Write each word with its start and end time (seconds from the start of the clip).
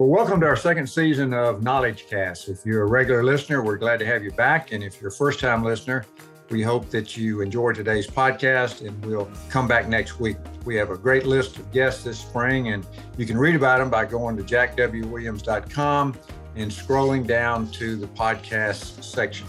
Well, 0.00 0.08
welcome 0.08 0.40
to 0.40 0.46
our 0.46 0.56
second 0.56 0.86
season 0.86 1.34
of 1.34 1.62
Knowledge 1.62 2.06
Cast. 2.08 2.48
If 2.48 2.64
you're 2.64 2.84
a 2.84 2.86
regular 2.86 3.22
listener, 3.22 3.62
we're 3.62 3.76
glad 3.76 3.98
to 3.98 4.06
have 4.06 4.24
you 4.24 4.30
back. 4.30 4.72
And 4.72 4.82
if 4.82 4.98
you're 4.98 5.10
a 5.10 5.12
first 5.12 5.40
time 5.40 5.62
listener, 5.62 6.06
we 6.48 6.62
hope 6.62 6.88
that 6.88 7.18
you 7.18 7.42
enjoy 7.42 7.74
today's 7.74 8.06
podcast 8.06 8.80
and 8.80 9.04
we'll 9.04 9.30
come 9.50 9.68
back 9.68 9.90
next 9.90 10.18
week. 10.18 10.38
We 10.64 10.74
have 10.76 10.88
a 10.88 10.96
great 10.96 11.26
list 11.26 11.58
of 11.58 11.70
guests 11.70 12.02
this 12.02 12.18
spring, 12.18 12.68
and 12.68 12.86
you 13.18 13.26
can 13.26 13.36
read 13.36 13.54
about 13.54 13.80
them 13.80 13.90
by 13.90 14.06
going 14.06 14.38
to 14.38 14.42
jackwwilliams.com 14.42 16.14
and 16.56 16.70
scrolling 16.70 17.26
down 17.26 17.70
to 17.72 17.96
the 17.96 18.06
podcast 18.06 19.04
section. 19.04 19.46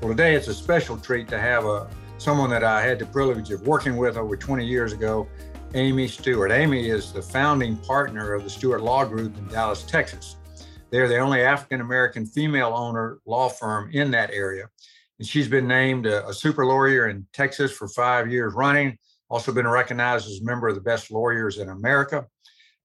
Well, 0.00 0.10
today 0.10 0.34
it's 0.34 0.48
a 0.48 0.54
special 0.54 0.98
treat 0.98 1.28
to 1.28 1.38
have 1.38 1.66
a 1.66 1.88
someone 2.18 2.50
that 2.50 2.64
I 2.64 2.82
had 2.82 2.98
the 2.98 3.06
privilege 3.06 3.52
of 3.52 3.64
working 3.64 3.96
with 3.96 4.16
over 4.16 4.36
20 4.36 4.66
years 4.66 4.92
ago, 4.92 5.28
Amy 5.74 6.06
Stewart. 6.06 6.52
Amy 6.52 6.88
is 6.88 7.12
the 7.12 7.20
founding 7.20 7.76
partner 7.76 8.32
of 8.32 8.44
the 8.44 8.50
Stewart 8.50 8.80
Law 8.80 9.04
Group 9.04 9.36
in 9.36 9.48
Dallas, 9.48 9.82
Texas. 9.82 10.36
They're 10.90 11.08
the 11.08 11.18
only 11.18 11.42
African 11.42 11.80
American 11.80 12.26
female 12.26 12.72
owner 12.76 13.18
law 13.26 13.48
firm 13.48 13.90
in 13.92 14.12
that 14.12 14.30
area. 14.30 14.68
And 15.18 15.26
she's 15.26 15.48
been 15.48 15.66
named 15.66 16.06
a, 16.06 16.28
a, 16.28 16.32
super 16.32 16.64
lawyer 16.64 17.08
in 17.08 17.26
Texas 17.32 17.72
for 17.72 17.88
five 17.88 18.30
years 18.30 18.54
running, 18.54 18.96
also 19.28 19.50
been 19.50 19.66
recognized 19.66 20.28
as 20.28 20.40
a 20.40 20.44
member 20.44 20.68
of 20.68 20.76
the 20.76 20.80
best 20.80 21.10
lawyers 21.10 21.58
in 21.58 21.68
America. 21.68 22.24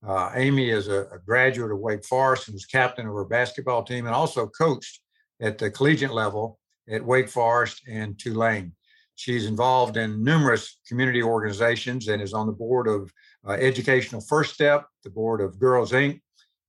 Uh, 0.06 0.32
Amy 0.34 0.72
is 0.72 0.88
a, 0.88 1.08
a, 1.12 1.20
graduate 1.24 1.72
of 1.72 1.78
Wake 1.78 2.04
Forest 2.04 2.48
and 2.48 2.56
was 2.56 2.66
captain 2.66 3.06
of 3.06 3.14
her 3.14 3.26
basketball 3.26 3.84
team 3.84 4.08
and 4.08 4.16
also 4.16 4.48
coached 4.48 5.00
at 5.40 5.60
the 5.60 5.70
collegiate 5.70 6.14
level 6.14 6.58
at 6.90 7.06
Wake 7.06 7.30
Forest 7.30 7.84
and 7.88 8.18
Tulane. 8.18 8.74
She's 9.20 9.48
involved 9.48 9.98
in 9.98 10.24
numerous 10.24 10.80
community 10.88 11.22
organizations 11.22 12.08
and 12.08 12.22
is 12.22 12.34
on 12.34 12.48
the 12.48 12.54
board 12.54 12.88
of 12.88 13.12
uh, 13.46 13.52
Educational 13.52 14.22
First 14.22 14.54
Step, 14.54 14.86
the 15.04 15.10
board 15.10 15.42
of 15.42 15.60
Girls 15.60 15.92
Inc., 15.92 16.22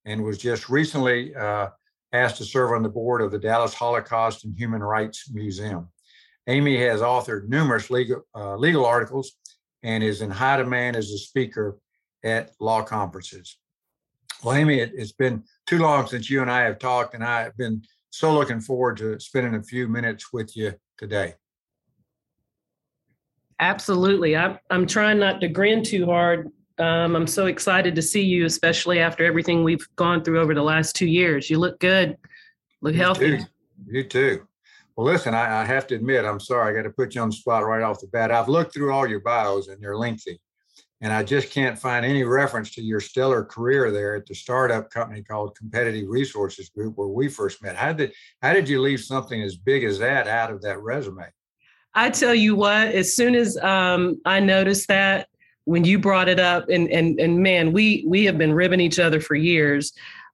and 0.05 0.25
was 0.25 0.37
just 0.37 0.69
recently 0.69 1.33
uh, 1.37 1.69
asked 2.13 2.39
to 2.39 2.45
serve 2.45 2.73
on 2.73 2.83
the 2.83 2.89
board 2.89 3.23
of 3.23 3.31
the 3.31 3.39
Dallas 3.39 3.73
Holocaust 3.73 4.45
and 4.45 4.59
Human 4.59 4.83
Rights 4.83 5.31
Museum. 5.33 5.91
Amy 6.49 6.77
has 6.79 7.03
authored 7.03 7.49
numerous 7.49 7.89
legal, 7.89 8.23
uh, 8.35 8.57
legal 8.57 8.85
articles 8.85 9.31
and 9.85 10.03
is 10.03 10.21
in 10.21 10.29
high 10.33 10.57
demand 10.57 10.97
as 10.97 11.13
a 11.13 11.19
speaker 11.19 11.79
at 12.25 12.51
law 12.59 12.83
conferences. 12.83 13.59
Well, 14.43 14.57
Amy, 14.57 14.81
it, 14.81 14.99
has 14.99 15.13
been 15.13 15.45
too 15.69 15.79
long 15.79 16.09
since 16.09 16.29
you 16.29 16.43
and 16.43 16.51
I 16.51 16.63
have 16.63 16.81
talked, 16.81 17.15
and 17.15 17.23
I 17.23 17.43
have 17.43 17.57
been 17.57 17.85
so 18.11 18.35
looking 18.35 18.61
forward 18.61 18.97
to 18.97 19.21
spending 19.21 19.55
a 19.55 19.63
few 19.63 19.87
minutes 19.87 20.33
with 20.33 20.57
you 20.57 20.75
today. 20.99 21.35
Absolutely. 23.61 24.37
I'm, 24.37 24.59
I'm 24.71 24.87
trying 24.87 25.19
not 25.19 25.41
to 25.43 25.49
grin 25.49 25.85
too 25.85 26.07
hard 26.07 26.51
um, 26.81 27.15
I'm 27.15 27.27
so 27.27 27.47
excited 27.47 27.95
to 27.95 28.03
see 28.03 28.23
you, 28.23 28.47
especially 28.47 29.01
after 29.01 29.25
everything 29.25 29.63
we've 29.63 29.87
gone 29.97 30.25
through 30.25 30.41
over 30.41 30.55
the 30.55 30.63
last 30.63 30.97
two 30.97 31.07
years. 31.07 31.51
You 31.51 31.59
look 31.59 31.79
good, 31.79 32.17
look 32.81 32.95
you 32.95 33.01
healthy. 33.01 33.39
Too. 33.39 33.45
You 33.87 34.05
too. 34.05 34.47
Well, 34.97 35.07
listen, 35.07 35.35
I, 35.35 35.61
I 35.61 35.65
have 35.67 35.87
to 35.89 35.95
admit, 35.95 36.25
I'm 36.25 36.41
sorry. 36.41 36.73
I 36.73 36.77
got 36.77 36.89
to 36.89 36.95
put 36.95 37.15
you 37.15 37.21
on 37.21 37.29
the 37.29 37.37
spot 37.37 37.67
right 37.67 37.83
off 37.83 38.01
the 38.01 38.07
bat. 38.07 38.33
I've 38.33 38.49
looked 38.49 38.73
through 38.73 38.93
all 38.93 39.07
your 39.07 39.21
bios 39.21 39.69
and 39.69 39.83
they're 39.83 39.97
lengthy, 39.97 40.41
and 41.03 41.13
I 41.13 41.23
just 41.23 41.51
can't 41.51 41.79
find 41.79 42.05
any 42.05 42.25
reference 42.25 42.71
to 42.73 42.83
your 42.83 43.01
stellar 43.01 43.45
career 43.45 43.91
there 43.91 44.17
at 44.17 44.25
the 44.25 44.35
startup 44.35 44.89
company 44.91 45.23
called 45.23 45.57
Competitive 45.59 46.09
Resources 46.09 46.71
Group, 46.71 46.97
where 46.97 47.09
we 47.09 47.29
first 47.29 47.63
met. 47.63 47.77
How 47.77 47.93
did 47.93 48.13
how 48.41 48.55
did 48.55 48.71
you 48.71 48.81
leave 48.81 49.01
something 49.01 49.43
as 49.43 49.57
big 49.57 49.85
as 49.85 49.99
that 49.99 50.29
out 50.29 50.51
of 50.51 50.63
that 50.63 50.81
resume? 50.81 51.29
I 51.95 52.11
tell 52.11 52.35
you 52.35 52.55
what, 52.55 52.89
as 52.89 53.15
soon 53.17 53.35
as 53.35 53.57
um, 53.59 54.21
I 54.25 54.41
noticed 54.41 54.89
that, 54.89 55.31
when 55.65 55.85
you 55.85 55.99
brought 55.99 56.29
it 56.29 56.41
up 56.41 56.69
and 56.69 56.89
and 56.91 57.21
and 57.21 57.39
man 57.39 57.73
we 57.73 58.05
we 58.07 58.25
have 58.25 58.37
been 58.37 58.53
ribbing 58.53 58.81
each 58.81 58.99
other 58.99 59.21
for 59.21 59.35
years. 59.35 59.93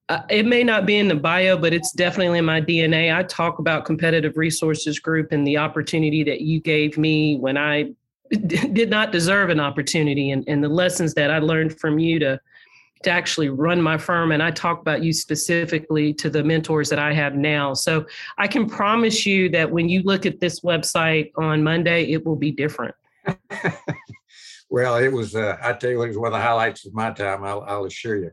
Uh, 0.09 0.23
it 0.31 0.47
may 0.47 0.63
not 0.63 0.87
be 0.87 0.97
in 0.97 1.09
the 1.09 1.17
bio 1.17 1.59
but 1.59 1.75
it's 1.75 1.91
definitely 1.91 2.39
in 2.39 2.45
my 2.45 2.61
dna 2.61 3.13
i 3.13 3.25
talk 3.25 3.59
about 3.59 3.85
competitive 3.85 4.37
resources 4.37 5.01
group 5.01 5.33
and 5.33 5.45
the 5.45 5.57
opportunity 5.57 6.23
that 6.23 6.43
you 6.43 6.61
gave 6.61 6.97
me 6.97 7.37
when 7.39 7.57
i 7.57 7.91
did 8.47 8.89
not 8.89 9.11
deserve 9.11 9.51
an 9.51 9.59
opportunity 9.59 10.31
and, 10.31 10.45
and 10.47 10.63
the 10.63 10.69
lessons 10.69 11.13
that 11.15 11.33
i 11.33 11.41
learned 11.41 11.77
from 11.77 11.99
you 11.99 12.21
to 12.21 12.41
to 13.03 13.11
actually 13.11 13.49
run 13.49 13.81
my 13.81 13.99
firm 13.99 14.33
and 14.33 14.43
i 14.43 14.51
talk 14.51 14.81
about 14.81 15.03
you 15.03 15.13
specifically 15.13 16.13
to 16.13 16.31
the 16.31 16.43
mentors 16.43 16.89
that 16.89 16.99
i 16.99 17.13
have 17.13 17.35
now 17.35 17.75
so 17.75 18.05
i 18.39 18.47
can 18.47 18.69
promise 18.69 19.27
you 19.27 19.49
that 19.49 19.71
when 19.71 19.89
you 19.89 20.03
look 20.03 20.27
at 20.27 20.41
this 20.41 20.61
website 20.61 21.31
on 21.37 21.63
monday 21.63 22.05
it 22.11 22.25
will 22.25 22.37
be 22.37 22.51
different 22.51 22.95
Well, 24.69 24.97
it 24.97 25.13
was, 25.13 25.37
uh, 25.37 25.57
I 25.63 25.73
tell 25.75 25.91
you, 25.91 26.03
it 26.03 26.09
was 26.09 26.19
one 26.19 26.29
of 26.29 26.33
the 26.33 26.45
highlights 26.45 26.87
of 26.87 26.95
my 26.95 27.13
time, 27.13 27.45
I'll, 27.45 27.63
I'll 27.63 27.85
assure 27.85 28.17
you. 28.17 28.31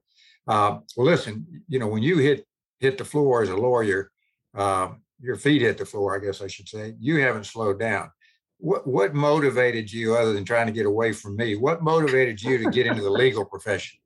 Uh, 0.47 0.79
well, 0.97 1.05
listen, 1.05 1.45
you 1.67 1.79
know, 1.79 1.87
when 1.87 2.03
you 2.03 2.17
hit 2.17 2.45
hit 2.79 2.97
the 2.97 3.05
floor 3.05 3.43
as 3.43 3.49
a 3.49 3.55
lawyer, 3.55 4.11
uh, 4.57 4.89
your 5.21 5.37
feet 5.37 5.61
hit 5.61 5.77
the 5.77 5.85
floor, 5.85 6.17
I 6.17 6.25
guess 6.25 6.41
I 6.41 6.47
should 6.47 6.67
say, 6.67 6.95
you 6.99 7.21
haven't 7.21 7.45
slowed 7.45 7.79
down. 7.79 8.11
What, 8.57 8.85
what 8.85 9.13
motivated 9.13 9.91
you, 9.91 10.15
other 10.15 10.33
than 10.33 10.43
trying 10.43 10.65
to 10.65 10.73
get 10.73 10.85
away 10.85 11.13
from 11.13 11.37
me, 11.37 11.55
what 11.55 11.81
motivated 11.81 12.41
you 12.41 12.57
to 12.57 12.71
get 12.71 12.87
into 12.87 13.01
the 13.01 13.09
legal 13.09 13.45
profession? 13.45 13.99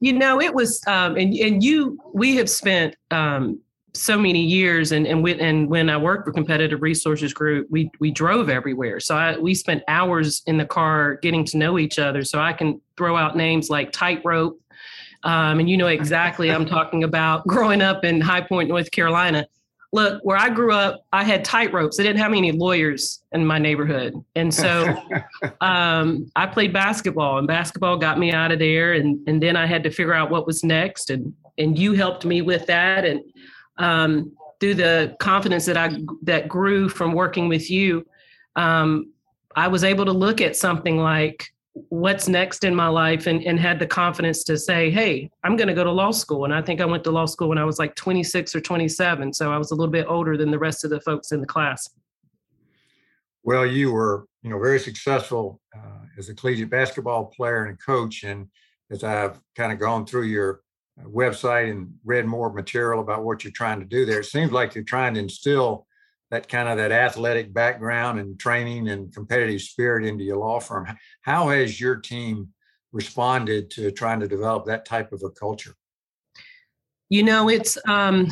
You 0.00 0.12
know, 0.12 0.40
it 0.40 0.54
was, 0.54 0.80
um, 0.86 1.16
and, 1.16 1.34
and 1.34 1.62
you, 1.62 1.98
we 2.12 2.36
have 2.36 2.48
spent 2.48 2.94
um, 3.10 3.60
so 3.94 4.18
many 4.18 4.42
years 4.42 4.92
and 4.92 5.06
and, 5.06 5.22
we, 5.22 5.38
and 5.40 5.68
when 5.68 5.90
I 5.90 5.96
worked 5.96 6.26
for 6.26 6.32
Competitive 6.32 6.82
Resources 6.82 7.32
Group, 7.32 7.66
we 7.70 7.90
we 8.00 8.10
drove 8.10 8.48
everywhere. 8.48 9.00
So 9.00 9.16
I, 9.16 9.36
we 9.36 9.54
spent 9.54 9.82
hours 9.88 10.42
in 10.46 10.56
the 10.56 10.64
car 10.64 11.16
getting 11.16 11.44
to 11.46 11.58
know 11.58 11.78
each 11.78 11.98
other. 11.98 12.24
So 12.24 12.38
I 12.38 12.52
can 12.52 12.80
throw 12.96 13.16
out 13.16 13.36
names 13.36 13.70
like 13.70 13.92
Tightrope, 13.92 14.60
um, 15.24 15.58
and 15.60 15.68
you 15.68 15.76
know 15.76 15.88
exactly 15.88 16.50
I'm 16.50 16.66
talking 16.66 17.04
about. 17.04 17.46
Growing 17.46 17.82
up 17.82 18.04
in 18.04 18.20
High 18.20 18.42
Point, 18.42 18.68
North 18.68 18.90
Carolina, 18.90 19.46
look 19.92 20.20
where 20.22 20.36
I 20.36 20.50
grew 20.50 20.72
up, 20.72 21.04
I 21.12 21.24
had 21.24 21.44
tight 21.44 21.72
ropes. 21.72 21.98
I 21.98 22.02
didn't 22.02 22.18
have 22.18 22.32
any 22.32 22.52
lawyers 22.52 23.22
in 23.32 23.46
my 23.46 23.58
neighborhood, 23.58 24.14
and 24.34 24.52
so 24.52 24.94
um, 25.60 26.30
I 26.36 26.46
played 26.46 26.72
basketball, 26.72 27.38
and 27.38 27.46
basketball 27.46 27.96
got 27.96 28.18
me 28.18 28.32
out 28.32 28.52
of 28.52 28.58
there. 28.58 28.94
And 28.94 29.26
and 29.28 29.42
then 29.42 29.56
I 29.56 29.66
had 29.66 29.82
to 29.84 29.90
figure 29.90 30.14
out 30.14 30.30
what 30.30 30.46
was 30.46 30.62
next, 30.62 31.10
and 31.10 31.32
and 31.56 31.78
you 31.78 31.94
helped 31.94 32.24
me 32.24 32.42
with 32.42 32.66
that, 32.66 33.04
and 33.04 33.20
um, 33.78 34.32
through 34.60 34.74
the 34.74 35.16
confidence 35.20 35.66
that 35.66 35.76
I 35.76 35.98
that 36.22 36.48
grew 36.48 36.88
from 36.88 37.12
working 37.12 37.48
with 37.48 37.70
you, 37.70 38.06
um, 38.56 39.12
I 39.56 39.68
was 39.68 39.84
able 39.84 40.04
to 40.04 40.12
look 40.12 40.40
at 40.40 40.56
something 40.56 40.98
like 40.98 41.48
what's 41.88 42.28
next 42.28 42.64
in 42.64 42.74
my 42.74 42.88
life 42.88 43.26
and, 43.26 43.42
and 43.44 43.58
had 43.58 43.78
the 43.78 43.86
confidence 43.86 44.44
to 44.44 44.56
say, 44.56 44.90
hey, 44.90 45.30
I'm 45.44 45.56
going 45.56 45.68
to 45.68 45.74
go 45.74 45.84
to 45.84 45.90
law 45.90 46.10
school. 46.10 46.44
And 46.44 46.54
I 46.54 46.62
think 46.62 46.80
I 46.80 46.84
went 46.84 47.04
to 47.04 47.10
law 47.10 47.26
school 47.26 47.48
when 47.48 47.58
I 47.58 47.64
was 47.64 47.78
like 47.78 47.94
26 47.94 48.54
or 48.54 48.60
27. 48.60 49.32
So 49.32 49.52
I 49.52 49.58
was 49.58 49.70
a 49.70 49.74
little 49.74 49.90
bit 49.90 50.06
older 50.08 50.36
than 50.36 50.50
the 50.50 50.58
rest 50.58 50.84
of 50.84 50.90
the 50.90 51.00
folks 51.00 51.32
in 51.32 51.40
the 51.40 51.46
class. 51.46 51.88
Well, 53.42 53.66
you 53.66 53.92
were, 53.92 54.26
you 54.42 54.50
know, 54.50 54.58
very 54.58 54.78
successful 54.78 55.60
uh, 55.76 56.06
as 56.18 56.28
a 56.28 56.34
collegiate 56.34 56.70
basketball 56.70 57.26
player 57.26 57.66
and 57.66 57.78
coach. 57.80 58.24
And 58.24 58.48
as 58.90 59.04
I've 59.04 59.40
kind 59.56 59.72
of 59.72 59.78
gone 59.78 60.06
through 60.06 60.24
your 60.24 60.60
website 61.04 61.70
and 61.70 61.94
read 62.04 62.26
more 62.26 62.52
material 62.52 63.00
about 63.00 63.24
what 63.24 63.44
you're 63.44 63.52
trying 63.52 63.80
to 63.80 63.86
do 63.86 64.04
there. 64.04 64.20
It 64.20 64.26
seems 64.26 64.52
like 64.52 64.74
you're 64.74 64.84
trying 64.84 65.14
to 65.14 65.20
instill 65.20 65.86
that 66.30 66.48
kind 66.48 66.68
of 66.68 66.76
that 66.76 66.92
athletic 66.92 67.52
background 67.52 68.18
and 68.18 68.38
training 68.38 68.88
and 68.88 69.12
competitive 69.14 69.62
spirit 69.62 70.04
into 70.04 70.24
your 70.24 70.36
law 70.36 70.60
firm. 70.60 70.86
How 71.22 71.48
has 71.48 71.80
your 71.80 71.96
team 71.96 72.48
responded 72.92 73.70
to 73.72 73.90
trying 73.90 74.20
to 74.20 74.28
develop 74.28 74.66
that 74.66 74.84
type 74.84 75.12
of 75.12 75.22
a 75.24 75.30
culture? 75.30 75.74
You 77.10 77.22
know, 77.22 77.48
it's 77.48 77.78
um, 77.88 78.28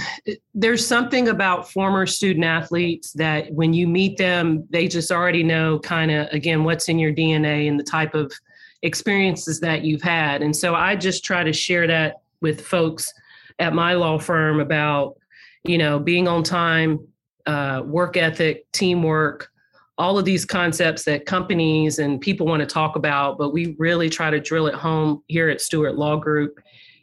there's 0.52 0.86
something 0.86 1.28
about 1.28 1.70
former 1.70 2.04
student 2.04 2.44
athletes 2.44 3.12
that 3.12 3.50
when 3.50 3.72
you 3.72 3.88
meet 3.88 4.18
them, 4.18 4.66
they 4.68 4.86
just 4.86 5.10
already 5.10 5.42
know 5.42 5.78
kind 5.78 6.10
of 6.10 6.28
again 6.28 6.62
what's 6.62 6.90
in 6.90 6.98
your 6.98 7.12
DNA 7.14 7.68
and 7.68 7.80
the 7.80 7.84
type 7.84 8.14
of 8.14 8.30
experiences 8.82 9.60
that 9.60 9.82
you've 9.82 10.02
had. 10.02 10.42
And 10.42 10.54
so 10.54 10.74
I 10.74 10.94
just 10.94 11.24
try 11.24 11.42
to 11.42 11.54
share 11.54 11.86
that 11.86 12.16
with 12.42 12.66
folks 12.66 13.10
at 13.58 13.72
my 13.72 13.94
law 13.94 14.18
firm 14.18 14.60
about 14.60 15.16
you 15.64 15.78
know 15.78 15.98
being 15.98 16.28
on 16.28 16.42
time 16.42 16.98
uh, 17.46 17.82
work 17.84 18.16
ethic 18.16 18.66
teamwork 18.72 19.50
all 19.98 20.18
of 20.18 20.24
these 20.26 20.44
concepts 20.44 21.04
that 21.04 21.24
companies 21.24 21.98
and 21.98 22.20
people 22.20 22.46
want 22.46 22.60
to 22.60 22.66
talk 22.66 22.96
about 22.96 23.38
but 23.38 23.52
we 23.52 23.74
really 23.78 24.10
try 24.10 24.30
to 24.30 24.40
drill 24.40 24.66
it 24.66 24.74
home 24.74 25.22
here 25.26 25.48
at 25.48 25.60
stewart 25.60 25.96
law 25.96 26.16
group. 26.16 26.60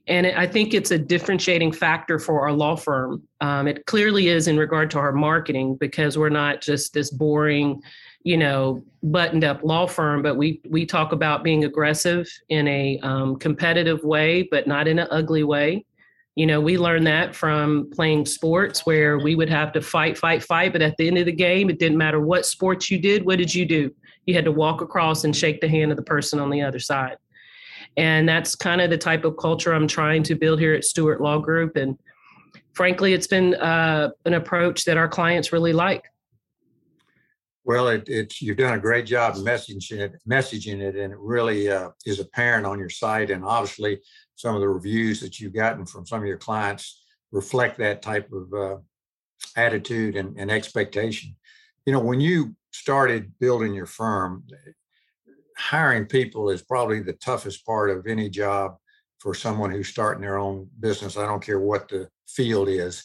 And 0.07 0.27
i 0.27 0.45
think 0.45 0.73
it's 0.73 0.91
a 0.91 0.99
differentiating 0.99 1.71
factor 1.71 2.19
for 2.19 2.41
our 2.41 2.51
law 2.51 2.75
firm. 2.75 3.23
Um, 3.41 3.67
it 3.67 3.85
clearly 3.85 4.27
is 4.27 4.47
in 4.47 4.57
regard 4.57 4.91
to 4.91 4.99
our 4.99 5.13
marketing 5.13 5.75
because 5.75 6.17
we're 6.17 6.29
not 6.29 6.61
just 6.61 6.93
this 6.93 7.09
boring 7.09 7.81
you 8.23 8.37
know 8.37 8.83
buttoned 9.03 9.43
up 9.43 9.63
law 9.63 9.85
firm 9.85 10.21
but 10.21 10.35
we 10.35 10.61
we 10.69 10.85
talk 10.85 11.11
about 11.11 11.43
being 11.43 11.65
aggressive 11.65 12.27
in 12.49 12.67
a 12.67 12.99
um, 12.99 13.37
competitive 13.37 14.03
way 14.03 14.43
but 14.49 14.65
not 14.65 14.87
in 14.87 14.99
an 14.99 15.07
ugly 15.11 15.43
way 15.43 15.85
you 16.35 16.45
know 16.45 16.59
we 16.59 16.77
learned 16.77 17.06
that 17.06 17.35
from 17.35 17.89
playing 17.91 18.25
sports 18.25 18.85
where 18.85 19.19
we 19.19 19.35
would 19.35 19.50
have 19.50 19.71
to 19.71 19.81
fight 19.81 20.18
fight 20.18 20.41
fight 20.44 20.71
but 20.71 20.81
at 20.81 20.95
the 20.97 21.07
end 21.07 21.18
of 21.18 21.25
the 21.25 21.31
game 21.31 21.69
it 21.69 21.80
didn't 21.80 21.97
matter 21.97 22.19
what 22.19 22.45
sports 22.45 22.89
you 22.89 23.00
did 23.00 23.25
what 23.25 23.38
did 23.38 23.53
you 23.53 23.65
do 23.65 23.94
you 24.25 24.33
had 24.33 24.45
to 24.45 24.51
walk 24.51 24.81
across 24.81 25.24
and 25.25 25.35
shake 25.35 25.62
the 25.62 25.68
hand 25.68 25.91
of 25.91 25.97
the 25.97 26.03
person 26.03 26.39
on 26.39 26.50
the 26.50 26.62
other 26.62 26.80
side 26.80 27.18
And 27.97 28.27
that's 28.27 28.56
kind 28.56 28.81
of 28.81 28.89
the 28.89 28.97
type 28.97 29.25
of 29.25 29.38
culture 29.38 29.74
I'm 29.74 29.88
trying 29.88 30.24
to 30.24 30.35
build 30.35 30.59
here 30.59 30.74
at 30.74 30.83
Stewart 30.83 31.21
Law 31.21 31.38
Group. 31.38 31.75
And 31.75 31.97
frankly, 32.74 33.13
it's 33.13 33.27
been 33.27 33.53
uh, 33.56 34.09
an 34.25 34.33
approach 34.33 34.86
that 34.86 34.97
our 34.97 35.07
clients 35.07 35.53
really 35.53 35.74
like. 35.74 36.03
Well, 37.65 37.88
it, 37.88 38.04
it's 38.07 38.42
you've 38.42 38.57
done 38.57 38.74
a 38.74 38.81
great 38.81 39.06
job 39.06 39.36
messaging 39.36 40.00
it, 40.00 40.15
messaging 40.30 40.81
it, 40.81 40.95
and 40.95 41.13
it 41.13 41.19
really 41.19 41.69
uh, 41.69 41.89
is 42.06 42.19
apparent 42.19 42.65
on 42.65 42.80
your 42.80 42.89
site. 42.89 43.31
And 43.31 43.45
obviously, 43.45 44.01
some 44.36 44.56
of 44.56 44.62
the 44.62 44.68
reviews 44.68 45.21
that 45.21 45.39
you've 45.39 45.54
gotten 45.54 45.86
from 45.86 46.06
some 46.06 46.19
of 46.19 46.27
your 46.27 46.38
clients 46.38 47.04
reflect 47.31 47.77
that 47.77 48.01
type 48.01 48.30
of 48.33 48.54
uh, 48.54 48.77
attitude 49.56 50.18
and, 50.18 50.38
and 50.38 50.51
expectation. 50.51 51.36
You 51.86 51.94
know, 51.94 52.00
when 52.00 52.19
you 52.19 52.56
started 52.71 53.31
building 53.39 53.74
your 53.74 53.86
firm, 53.86 54.44
hiring 55.57 56.06
people 56.06 56.50
is 56.50 56.62
probably 56.62 57.01
the 57.01 57.13
toughest 57.13 57.65
part 57.65 57.89
of 57.89 58.07
any 58.07 58.30
job 58.30 58.75
for 59.19 59.33
someone 59.33 59.71
who's 59.71 59.88
starting 59.88 60.21
their 60.21 60.38
own 60.38 60.68
business. 60.80 61.18
I 61.18 61.25
don't 61.25 61.44
care 61.44 61.60
what 61.60 61.88
the 61.88 62.10
field 62.27 62.68
is. 62.68 63.04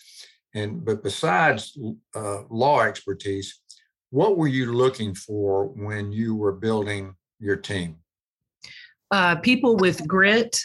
And 0.55 0.85
but 0.85 1.03
besides 1.03 1.79
uh, 2.15 2.43
law 2.51 2.81
expertise, 2.81 3.61
what 4.11 4.37
were 4.37 4.49
you 4.49 4.73
looking 4.73 5.15
for 5.15 5.67
when 5.67 6.13
you 6.13 6.35
were 6.35 6.53
building 6.53 7.15
your 7.39 7.57
team? 7.57 7.97
Uh, 9.11 9.37
people 9.37 9.77
with 9.77 10.07
grit, 10.07 10.61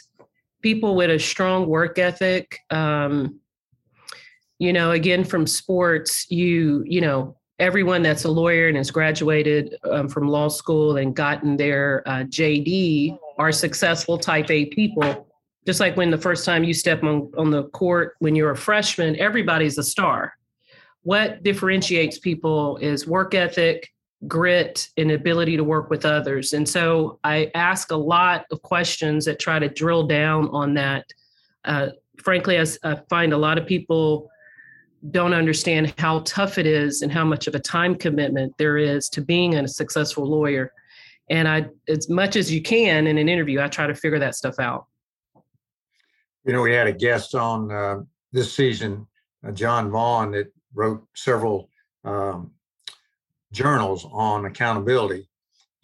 people 0.62 0.96
with 0.96 1.10
a 1.10 1.20
strong 1.20 1.68
work 1.68 2.00
ethic. 2.00 2.60
Um, 2.70 3.40
you 4.60 4.72
know, 4.72 4.92
again, 4.92 5.24
from 5.24 5.46
sports, 5.46 6.30
you 6.30 6.84
you 6.86 7.02
know, 7.02 7.38
everyone 7.60 8.02
that's 8.02 8.24
a 8.24 8.32
lawyer 8.32 8.68
and 8.68 8.78
has 8.78 8.92
graduated 8.92 9.76
um, 9.90 10.08
from 10.08 10.28
law 10.28 10.48
school 10.48 10.98
and 10.98 11.16
gotten 11.16 11.58
their 11.58 12.04
uh, 12.06 12.24
JD 12.24 13.18
are 13.38 13.52
successful 13.52 14.18
type 14.18 14.50
A 14.50 14.66
people. 14.68 15.28
Just 15.66 15.80
like 15.80 15.96
when 15.96 16.12
the 16.12 16.18
first 16.18 16.46
time 16.46 16.64
you 16.66 16.74
step 16.74 17.04
on, 17.04 17.32
on 17.38 17.50
the 17.50 17.64
court 17.70 18.16
when 18.20 18.36
you're 18.36 18.52
a 18.52 18.58
freshman, 18.58 19.18
everybody's 19.18 19.78
a 19.78 19.84
star 19.84 20.34
what 21.04 21.44
differentiates 21.44 22.18
people 22.18 22.78
is 22.78 23.08
work 23.08 23.36
ethic, 23.36 23.90
grit, 24.28 24.90
and 24.98 25.12
ability 25.12 25.58
to 25.58 25.64
work 25.64 25.90
with 25.90 26.06
others. 26.06 26.54
And 26.54 26.68
so 26.68 27.20
I 27.24 27.52
ask 27.56 27.92
a 27.92 27.96
lot 27.96 28.46
of 28.52 28.62
questions 28.62 29.26
that 29.26 29.40
try 29.40 29.60
to 29.60 29.70
drill 29.70 30.08
down 30.08 30.50
on 30.50 30.74
that. 30.76 31.06
Uh, 31.66 31.90
frankly, 32.22 32.58
I, 32.58 32.66
I 32.84 32.96
find 33.10 33.34
a 33.34 33.38
lot 33.38 33.58
of 33.58 33.68
people 33.68 34.30
don't 35.12 35.34
understand 35.34 35.94
how 35.98 36.20
tough 36.20 36.58
it 36.58 36.66
is 36.66 37.02
and 37.02 37.12
how 37.12 37.26
much 37.26 37.48
of 37.48 37.56
a 37.56 37.60
time 37.60 37.96
commitment 37.96 38.54
there 38.58 38.78
is 38.78 39.10
to 39.10 39.22
being 39.22 39.56
a 39.56 39.68
successful 39.68 40.26
lawyer. 40.26 40.72
And 41.30 41.48
I, 41.48 41.68
as 41.90 42.10
much 42.10 42.38
as 42.38 42.52
you 42.52 42.62
can 42.62 43.08
in 43.08 43.18
an 43.18 43.28
interview, 43.28 43.60
I 43.60 43.68
try 43.68 43.88
to 43.88 43.96
figure 43.96 44.20
that 44.20 44.36
stuff 44.36 44.60
out. 44.60 44.86
You 46.46 46.54
know, 46.54 46.62
we 46.62 46.74
had 46.74 46.88
a 46.88 46.94
guest 46.94 47.36
on 47.36 47.72
uh, 47.72 48.02
this 48.32 48.54
season, 48.54 49.08
uh, 49.46 49.52
John 49.52 49.90
Vaughn, 49.90 50.32
that 50.32 50.52
wrote 50.74 51.06
several 51.16 51.70
um, 52.04 52.52
journals 53.52 54.06
on 54.12 54.46
accountability, 54.46 55.30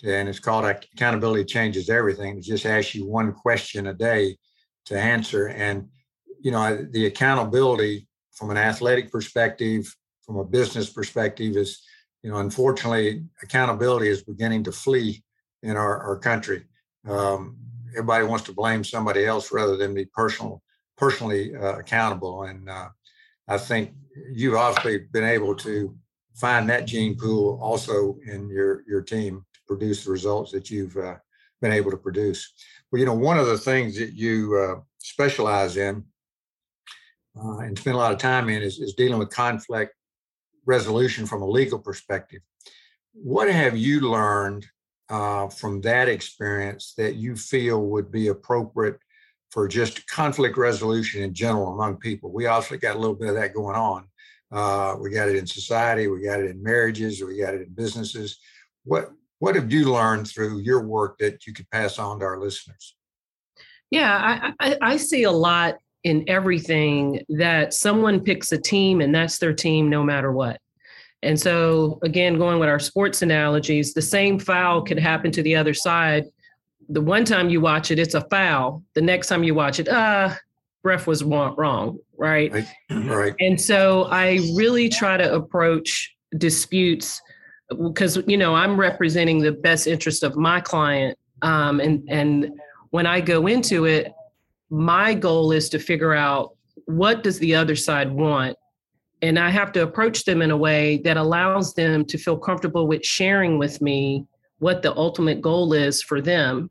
and 0.04 0.28
it's 0.28 0.40
called 0.40 0.66
Accountability 0.66 1.46
Changes 1.46 1.90
Everything. 1.90 2.38
It 2.38 2.44
just 2.44 2.66
asks 2.66 2.96
you 2.96 3.06
one 3.06 3.34
question 3.34 3.88
a 3.88 3.94
day 3.94 4.38
to 4.86 5.00
answer, 5.00 5.48
and 5.48 5.88
you 6.42 6.52
know 6.52 6.88
the 6.92 7.06
accountability 7.06 8.08
from 8.32 8.50
an 8.50 8.58
athletic 8.58 9.12
perspective, 9.12 9.94
from 10.26 10.38
a 10.38 10.46
business 10.46 10.90
perspective, 10.90 11.56
is 11.56 11.82
you 12.24 12.32
know 12.32 12.38
unfortunately 12.38 13.24
accountability 13.44 14.08
is 14.08 14.24
beginning 14.24 14.64
to 14.64 14.72
flee 14.72 15.24
in 15.64 15.76
our, 15.76 16.02
our 16.02 16.18
country. 16.18 16.64
Um, 17.08 17.58
everybody 17.92 18.26
wants 18.26 18.46
to 18.46 18.54
blame 18.54 18.84
somebody 18.84 19.26
else 19.26 19.52
rather 19.52 19.78
than 19.78 19.94
be 19.94 20.06
personal 20.06 20.62
personally 20.98 21.56
uh, 21.56 21.78
accountable 21.78 22.44
and 22.44 22.70
uh, 22.70 22.90
I 23.50 23.58
think 23.58 23.92
you've 24.32 24.56
obviously 24.56 25.00
been 25.12 25.24
able 25.24 25.56
to 25.56 25.96
find 26.36 26.70
that 26.70 26.86
gene 26.86 27.18
pool 27.18 27.60
also 27.62 28.18
in 28.26 28.48
your 28.48 28.84
your 28.88 29.02
team 29.02 29.44
to 29.54 29.60
produce 29.68 30.06
the 30.06 30.12
results 30.12 30.52
that 30.52 30.70
you've 30.70 30.96
uh, 30.96 31.16
been 31.60 31.74
able 31.74 31.92
to 31.92 31.98
produce. 31.98 32.54
Well, 32.92 33.00
you 33.00 33.06
know, 33.06 33.16
one 33.16 33.40
of 33.40 33.48
the 33.48 33.58
things 33.58 33.98
that 33.98 34.14
you 34.14 34.56
uh, 34.56 34.82
specialize 35.00 35.78
in 35.78 36.06
uh, 37.36 37.58
and 37.60 37.78
spend 37.78 37.96
a 37.96 38.00
lot 38.00 38.14
of 38.14 38.20
time 38.20 38.50
in 38.50 38.62
is, 38.62 38.80
is 38.80 38.94
dealing 38.94 39.20
with 39.20 39.30
conflict 39.32 39.96
resolution 40.66 41.26
from 41.26 41.42
a 41.42 41.50
legal 41.50 41.80
perspective. 41.80 42.42
What 43.14 43.50
have 43.50 43.76
you 43.76 44.02
learned 44.02 44.68
uh, 45.10 45.48
from 45.50 45.82
that 45.82 46.08
experience 46.08 46.94
that 46.98 47.16
you 47.16 47.36
feel 47.36 47.82
would 47.88 48.12
be 48.12 48.28
appropriate 48.28 49.00
for 49.50 49.68
just 49.68 50.08
conflict 50.08 50.58
resolution 50.58 51.24
in 51.24 51.34
general 51.34 51.74
among 51.74 51.98
people. 51.98 52.32
We 52.32 52.46
obviously 52.46 52.78
got 52.78 52.96
a 52.96 53.00
little 53.00 53.16
bit 53.16 53.30
of 53.30 53.36
that 53.36 53.54
going 53.54 53.76
on. 53.76 54.06
Uh, 54.52 54.96
we 55.00 55.12
got 55.12 55.30
it 55.30 55.36
in 55.36 55.46
society, 55.46 56.08
we 56.08 56.24
got 56.24 56.40
it 56.40 56.50
in 56.50 56.62
marriages, 56.62 57.22
we 57.22 57.40
got 57.40 57.54
it 57.54 57.62
in 57.62 57.74
businesses. 57.74 58.40
What 58.84 59.12
what 59.40 59.56
have 59.56 59.72
you 59.72 59.92
learned 59.92 60.28
through 60.28 60.60
your 60.60 60.86
work 60.86 61.18
that 61.20 61.48
you 61.48 61.54
could 61.54 61.70
pass 61.70 61.98
on 61.98 62.20
to 62.20 62.26
our 62.26 62.40
listeners? 62.40 62.96
Yeah, 63.90 64.54
I, 64.60 64.70
I, 64.72 64.78
I 64.82 64.98
see 64.98 65.24
a 65.24 65.32
lot 65.32 65.78
in 66.04 66.26
everything 66.28 67.24
that 67.30 67.74
someone 67.74 68.20
picks 68.20 68.52
a 68.52 68.58
team 68.58 69.00
and 69.02 69.16
that's 69.16 69.40
their 69.40 69.54
team 69.54 69.90
no 69.90 70.04
matter 70.04 70.32
what. 70.32 70.60
And 71.24 71.40
so, 71.40 72.00
again, 72.04 72.38
going 72.38 72.60
with 72.60 72.70
our 72.70 72.80
sports 72.80 73.22
analogies, 73.22 73.94
the 73.94 74.02
same 74.02 74.40
foul 74.40 74.82
could 74.82 75.00
happen 75.00 75.32
to 75.32 75.44
the 75.44 75.56
other 75.56 75.74
side 75.74 76.26
the 76.90 77.02
one 77.02 77.24
time 77.24 77.50
you 77.50 77.62
watch 77.62 77.92
it, 77.92 78.00
it's 78.00 78.16
a 78.16 78.22
foul. 78.30 78.84
The 78.96 79.02
next 79.02 79.28
time 79.28 79.44
you 79.44 79.54
watch 79.54 79.80
it, 79.80 79.88
uh, 79.88 80.34
ref 80.84 81.08
was 81.08 81.24
wrong, 81.24 82.00
right? 82.18 82.52
Right. 82.52 82.68
right. 82.90 83.36
And 83.40 83.60
so 83.60 84.06
I 84.06 84.40
really 84.56 84.90
try 84.90 85.18
to 85.18 85.34
approach 85.34 86.16
disputes 86.38 87.22
because 87.84 88.18
you 88.28 88.38
know 88.38 88.56
I'm 88.56 88.80
representing 88.80 89.40
the 89.40 89.52
best 89.52 89.86
interest 89.86 90.24
of 90.24 90.36
my 90.36 90.60
client, 90.60 91.18
um, 91.44 91.80
and 91.80 92.04
and 92.10 92.52
when 92.90 93.06
I 93.06 93.22
go 93.22 93.46
into 93.46 93.86
it, 93.86 94.12
my 94.70 95.14
goal 95.14 95.52
is 95.52 95.70
to 95.70 95.80
figure 95.80 96.14
out 96.14 96.56
what 96.86 97.24
does 97.24 97.38
the 97.40 97.54
other 97.54 97.76
side 97.76 98.12
want 98.12 98.58
and 99.22 99.38
i 99.38 99.50
have 99.50 99.72
to 99.72 99.82
approach 99.82 100.26
them 100.26 100.42
in 100.42 100.52
a 100.52 100.58
way 100.58 100.98
that 100.98 101.18
allows 101.18 101.74
them 101.74 102.06
to 102.06 102.18
feel 102.18 102.38
comfortable 102.38 102.88
with 102.88 103.06
sharing 103.06 103.58
with 103.58 103.82
me 103.82 104.26
what 104.60 104.82
the 104.82 104.96
ultimate 104.96 105.42
goal 105.42 105.74
is 105.74 106.02
for 106.02 106.22
them 106.22 106.70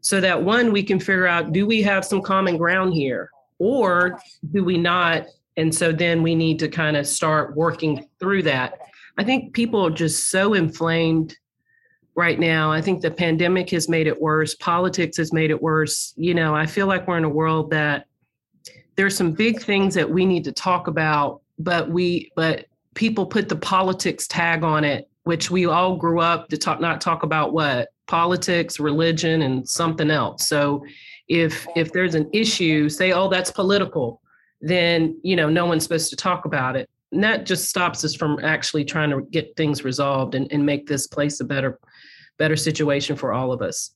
so 0.00 0.20
that 0.20 0.42
one, 0.42 0.72
we 0.72 0.82
can 0.82 0.98
figure 0.98 1.26
out 1.26 1.52
do 1.52 1.66
we 1.66 1.82
have 1.82 2.04
some 2.04 2.22
common 2.22 2.56
ground 2.56 2.94
here 2.94 3.30
or 3.58 4.20
do 4.52 4.64
we 4.64 4.78
not? 4.78 5.26
And 5.56 5.74
so 5.74 5.92
then 5.92 6.22
we 6.22 6.34
need 6.34 6.58
to 6.60 6.68
kind 6.68 6.96
of 6.96 7.06
start 7.06 7.56
working 7.56 8.08
through 8.20 8.44
that. 8.44 8.78
I 9.16 9.24
think 9.24 9.52
people 9.52 9.84
are 9.84 9.90
just 9.90 10.30
so 10.30 10.54
inflamed 10.54 11.36
right 12.14 12.38
now. 12.38 12.70
I 12.70 12.80
think 12.80 13.00
the 13.00 13.10
pandemic 13.10 13.70
has 13.70 13.88
made 13.88 14.06
it 14.06 14.20
worse. 14.20 14.54
Politics 14.54 15.16
has 15.16 15.32
made 15.32 15.50
it 15.50 15.60
worse. 15.60 16.14
You 16.16 16.34
know, 16.34 16.54
I 16.54 16.66
feel 16.66 16.86
like 16.86 17.06
we're 17.06 17.18
in 17.18 17.24
a 17.24 17.28
world 17.28 17.70
that 17.70 18.06
there's 18.96 19.16
some 19.16 19.32
big 19.32 19.60
things 19.60 19.94
that 19.94 20.08
we 20.08 20.26
need 20.26 20.44
to 20.44 20.52
talk 20.52 20.86
about, 20.86 21.42
but 21.58 21.88
we, 21.90 22.32
but 22.34 22.66
people 22.94 23.26
put 23.26 23.48
the 23.48 23.56
politics 23.56 24.26
tag 24.26 24.64
on 24.64 24.84
it, 24.84 25.08
which 25.24 25.50
we 25.50 25.66
all 25.66 25.96
grew 25.96 26.20
up 26.20 26.48
to 26.48 26.56
talk, 26.56 26.80
not 26.80 27.00
talk 27.00 27.22
about 27.22 27.52
what 27.52 27.88
politics, 28.08 28.80
religion, 28.80 29.42
and 29.42 29.68
something 29.68 30.10
else. 30.10 30.48
So 30.48 30.84
if 31.28 31.66
if 31.76 31.92
there's 31.92 32.14
an 32.14 32.28
issue, 32.32 32.88
say, 32.88 33.12
oh, 33.12 33.28
that's 33.28 33.50
political, 33.50 34.20
then 34.60 35.20
you 35.22 35.36
know 35.36 35.48
no 35.48 35.66
one's 35.66 35.84
supposed 35.84 36.10
to 36.10 36.16
talk 36.16 36.44
about 36.44 36.74
it. 36.74 36.88
And 37.12 37.22
that 37.22 37.46
just 37.46 37.68
stops 37.68 38.04
us 38.04 38.14
from 38.14 38.38
actually 38.42 38.84
trying 38.84 39.10
to 39.10 39.22
get 39.30 39.56
things 39.56 39.84
resolved 39.84 40.34
and, 40.34 40.50
and 40.52 40.66
make 40.66 40.86
this 40.86 41.06
place 41.06 41.40
a 41.40 41.44
better 41.44 41.78
better 42.38 42.56
situation 42.56 43.16
for 43.16 43.32
all 43.32 43.52
of 43.52 43.62
us. 43.62 43.94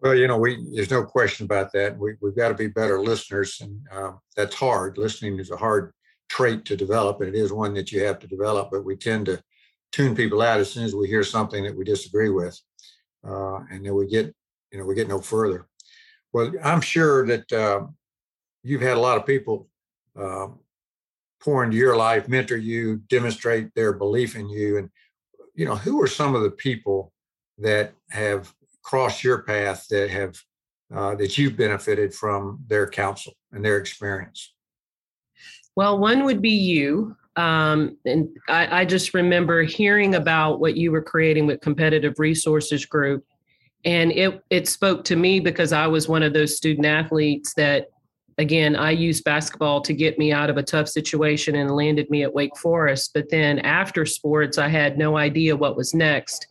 Well, 0.00 0.14
you 0.14 0.28
know, 0.28 0.38
we 0.38 0.64
there's 0.74 0.90
no 0.90 1.04
question 1.04 1.44
about 1.44 1.72
that. 1.72 1.98
We 1.98 2.14
we've 2.20 2.36
got 2.36 2.48
to 2.48 2.54
be 2.54 2.68
better 2.68 3.00
listeners, 3.00 3.60
and 3.60 3.80
um, 3.92 4.20
that's 4.36 4.54
hard. 4.54 4.96
Listening 4.96 5.38
is 5.38 5.50
a 5.50 5.56
hard 5.56 5.92
trait 6.28 6.64
to 6.66 6.76
develop, 6.76 7.20
and 7.20 7.34
it 7.34 7.38
is 7.38 7.52
one 7.52 7.74
that 7.74 7.90
you 7.90 8.04
have 8.04 8.18
to 8.20 8.26
develop. 8.26 8.70
But 8.70 8.84
we 8.84 8.96
tend 8.96 9.26
to 9.26 9.42
tune 9.92 10.14
people 10.14 10.42
out 10.42 10.60
as 10.60 10.70
soon 10.70 10.84
as 10.84 10.94
we 10.94 11.08
hear 11.08 11.24
something 11.24 11.64
that 11.64 11.76
we 11.76 11.84
disagree 11.84 12.28
with 12.28 12.60
uh, 13.26 13.60
and 13.70 13.84
then 13.84 13.94
we 13.94 14.06
get 14.06 14.34
you 14.72 14.78
know 14.78 14.84
we 14.84 14.94
get 14.94 15.08
no 15.08 15.20
further. 15.20 15.66
Well, 16.32 16.52
I'm 16.62 16.80
sure 16.80 17.26
that 17.26 17.52
uh, 17.52 17.86
you've 18.62 18.82
had 18.82 18.96
a 18.96 19.00
lot 19.00 19.16
of 19.16 19.26
people 19.26 19.68
uh, 20.18 20.48
pour 21.40 21.64
into 21.64 21.76
your 21.76 21.96
life, 21.96 22.28
mentor 22.28 22.56
you, 22.56 22.96
demonstrate 23.08 23.74
their 23.74 23.92
belief 23.92 24.36
in 24.36 24.48
you, 24.48 24.78
and 24.78 24.90
you 25.54 25.64
know 25.64 25.76
who 25.76 26.00
are 26.02 26.08
some 26.08 26.34
of 26.34 26.42
the 26.42 26.50
people 26.50 27.12
that 27.58 27.94
have 28.10 28.52
crossed 28.82 29.24
your 29.24 29.42
path 29.42 29.86
that 29.88 30.10
have 30.10 30.36
uh, 30.94 31.14
that 31.16 31.36
you've 31.36 31.56
benefited 31.56 32.14
from 32.14 32.60
their 32.66 32.88
counsel 32.88 33.32
and 33.52 33.64
their 33.64 33.78
experience. 33.78 34.54
Well, 35.74 35.98
one 35.98 36.24
would 36.24 36.40
be 36.40 36.50
you. 36.50 37.16
Um, 37.36 37.98
and 38.04 38.28
I, 38.48 38.80
I 38.80 38.84
just 38.84 39.12
remember 39.14 39.62
hearing 39.62 40.14
about 40.14 40.58
what 40.58 40.76
you 40.76 40.90
were 40.90 41.02
creating 41.02 41.46
with 41.46 41.60
Competitive 41.60 42.14
Resources 42.18 42.86
Group 42.86 43.24
And 43.84 44.10
it 44.12 44.42
it 44.50 44.68
spoke 44.68 45.04
to 45.04 45.16
me 45.16 45.38
because 45.40 45.72
I 45.72 45.86
was 45.86 46.08
one 46.08 46.22
of 46.22 46.32
those 46.32 46.56
student 46.56 46.86
athletes 46.86 47.54
that 47.54 47.88
again, 48.38 48.76
I 48.76 48.90
used 48.90 49.24
basketball 49.24 49.80
to 49.82 49.94
get 49.94 50.18
me 50.18 50.32
out 50.32 50.50
of 50.50 50.56
a 50.56 50.62
tough 50.62 50.88
situation 50.88 51.54
and 51.56 51.70
landed 51.70 52.10
me 52.10 52.22
at 52.22 52.34
Wake 52.34 52.56
Forest. 52.56 53.12
But 53.14 53.30
then 53.30 53.60
after 53.60 54.04
sports, 54.04 54.58
I 54.58 54.68
had 54.68 54.98
no 54.98 55.16
idea 55.16 55.56
what 55.56 55.76
was 55.76 55.94
next. 55.94 56.46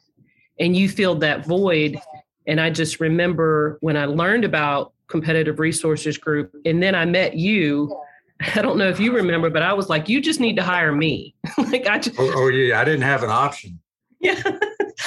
And 0.60 0.76
you 0.76 0.90
filled 0.90 1.20
that 1.22 1.46
void. 1.46 2.00
And 2.48 2.60
I 2.60 2.70
just 2.70 3.00
remember 3.00 3.78
when 3.82 3.98
I 3.98 4.06
learned 4.06 4.46
about 4.46 4.94
Competitive 5.08 5.60
Resources 5.60 6.18
Group, 6.18 6.56
and 6.66 6.82
then 6.82 6.96
I 6.96 7.06
met 7.06 7.36
you. 7.36 7.96
I 8.56 8.62
don't 8.62 8.78
know 8.78 8.90
if 8.90 9.00
you 9.00 9.14
remember, 9.14 9.50
but 9.50 9.62
I 9.62 9.74
was 9.74 9.90
like, 9.90 10.10
you 10.10 10.22
just 10.22 10.40
need 10.40 10.56
to 10.58 10.64
hire 10.64 10.92
me. 10.92 11.36
like 11.58 11.88
I 11.88 12.00
just 12.00 12.20
oh, 12.20 12.32
oh, 12.36 12.48
yeah, 12.50 12.80
I 12.80 12.84
didn't 12.84 13.02
have 13.02 13.24
an 13.24 13.30
option. 13.30 13.80
Yeah. 14.20 14.42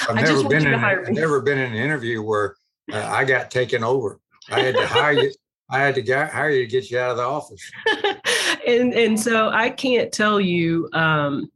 I've 0.08 0.14
never 0.24 0.48
been 0.48 0.66
in 0.66 0.74
I've 0.74 1.08
never 1.10 1.40
been 1.40 1.58
in 1.58 1.72
an 1.72 1.78
interview 1.78 2.22
where 2.22 2.56
uh, 2.92 3.06
I 3.06 3.24
got 3.24 3.50
taken 3.50 3.84
over. 3.84 4.20
I 4.50 4.60
had 4.60 4.74
to 4.76 4.86
hire 4.86 5.12
you. 5.12 5.32
I 5.70 5.80
had 5.80 5.94
to 5.96 6.02
get, 6.02 6.30
hire 6.30 6.48
you 6.48 6.64
to 6.64 6.70
get 6.70 6.90
you 6.90 6.98
out 6.98 7.10
of 7.10 7.16
the 7.18 7.22
office. 7.22 7.70
and 8.66 8.94
and 8.94 9.20
so 9.20 9.50
I 9.50 9.68
can't 9.68 10.10
tell 10.10 10.40
you 10.40 10.88
um, 10.94 11.50